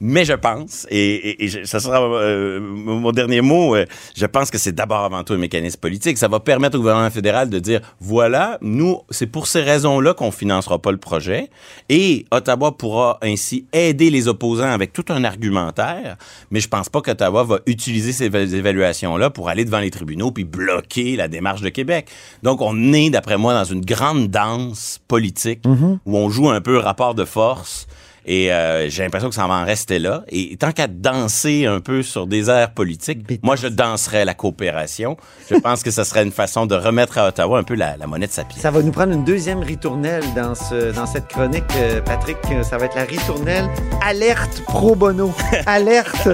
Mais 0.00 0.24
je 0.24 0.32
pense, 0.34 0.86
et, 0.90 1.14
et, 1.30 1.44
et 1.44 1.48
je- 1.48 1.64
ça 1.64 1.80
sera 1.80 2.00
euh, 2.02 2.60
mon 2.60 3.12
dernier 3.12 3.40
mot, 3.40 3.74
euh, 3.74 3.86
je 4.16 4.26
pense 4.26 4.50
que 4.50 4.58
c'est 4.58 4.72
d'abord 4.72 5.04
avant 5.04 5.24
tout 5.24 5.32
un 5.34 5.38
mécanisme 5.38 5.78
politique. 5.80 6.18
Ça 6.18 6.28
va 6.28 6.40
permettre 6.40 6.76
au 6.76 6.80
gouvernement 6.80 7.10
fédéral 7.10 7.48
de 7.50 7.58
dire, 7.58 7.80
voilà, 8.00 8.58
nous, 8.60 9.00
c'est 9.10 9.26
pour 9.26 9.46
ces 9.46 9.62
raisons-là 9.62 10.14
qu'on 10.14 10.30
financera 10.30 10.78
pas 10.78 10.90
le 10.92 10.98
projet. 10.98 11.50
Et 11.88 12.26
Ottawa 12.30 12.76
pourra 12.76 13.18
ainsi 13.22 13.66
aider 13.72 14.10
les 14.10 14.28
opposants 14.28 14.70
avec 14.70 14.92
tout 14.92 15.04
un 15.08 15.24
argumentaire. 15.24 16.16
Mais 16.50 16.60
je 16.60 16.68
pense 16.68 16.88
pas 16.88 17.00
qu'Ottawa 17.00 17.44
va 17.44 17.58
utiliser 17.66 18.12
ces 18.12 18.28
éva- 18.28 18.52
évaluations-là 18.54 19.30
pour 19.30 19.48
aller 19.48 19.64
devant 19.64 19.80
les 19.80 19.90
tribunaux 19.90 20.30
puis 20.30 20.44
bloquer 20.44 21.16
la 21.16 21.28
démarche 21.28 21.60
de 21.62 21.68
Québec. 21.68 22.08
Donc, 22.42 22.60
on 22.60 22.92
est, 22.92 23.10
d'après 23.10 23.36
moi, 23.38 23.54
dans 23.54 23.64
une 23.64 23.84
grande 23.84 24.28
danse 24.28 25.00
politique 25.08 25.60
où 26.06 26.16
on 26.16 26.28
joue 26.30 26.48
un 26.50 26.60
peu 26.60 26.78
rapport 26.78 27.14
de 27.14 27.24
force. 27.24 27.86
Et 28.26 28.52
euh, 28.52 28.88
j'ai 28.88 29.02
l'impression 29.02 29.28
que 29.28 29.34
ça 29.34 29.46
va 29.46 29.54
en 29.54 29.64
rester 29.64 29.98
là. 29.98 30.22
Et 30.28 30.56
tant 30.56 30.72
qu'à 30.72 30.86
danser 30.86 31.66
un 31.66 31.80
peu 31.80 32.02
sur 32.02 32.26
des 32.26 32.48
airs 32.48 32.72
politiques, 32.72 33.26
moi, 33.42 33.56
je 33.56 33.68
danserais 33.68 34.24
la 34.24 34.34
coopération. 34.34 35.16
Je 35.50 35.56
pense 35.56 35.82
que 35.82 35.90
ce 35.90 36.04
serait 36.04 36.22
une 36.22 36.32
façon 36.32 36.66
de 36.66 36.74
remettre 36.74 37.18
à 37.18 37.28
Ottawa 37.28 37.58
un 37.58 37.64
peu 37.64 37.74
la, 37.74 37.96
la 37.96 38.06
monnaie 38.06 38.26
de 38.26 38.32
sa 38.32 38.44
pièce. 38.44 38.62
Ça 38.62 38.70
va 38.70 38.82
nous 38.82 38.92
prendre 38.92 39.12
une 39.12 39.24
deuxième 39.24 39.60
ritournelle 39.60 40.24
dans, 40.34 40.54
ce, 40.54 40.92
dans 40.92 41.06
cette 41.06 41.28
chronique, 41.28 41.64
euh, 41.76 42.00
Patrick. 42.00 42.38
Ça 42.62 42.78
va 42.78 42.86
être 42.86 42.96
la 42.96 43.04
ritournelle 43.04 43.68
Alerte 44.02 44.62
pro 44.66 44.94
bono. 44.94 45.32
Alerte 45.66 46.28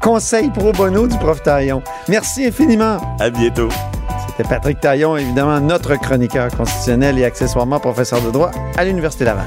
Conseil 0.00 0.50
pro 0.50 0.72
bono 0.72 1.06
du 1.06 1.16
prof 1.18 1.42
Taillon. 1.42 1.82
Merci 2.08 2.46
infiniment. 2.46 2.98
À 3.20 3.30
bientôt. 3.30 3.68
C'était 4.28 4.48
Patrick 4.48 4.80
Taillon, 4.80 5.16
évidemment 5.16 5.60
notre 5.60 5.96
chroniqueur 5.96 6.50
constitutionnel 6.50 7.18
et 7.18 7.24
accessoirement 7.24 7.80
professeur 7.80 8.20
de 8.22 8.30
droit 8.30 8.50
à 8.76 8.84
l'Université 8.84 9.24
Laval. 9.24 9.46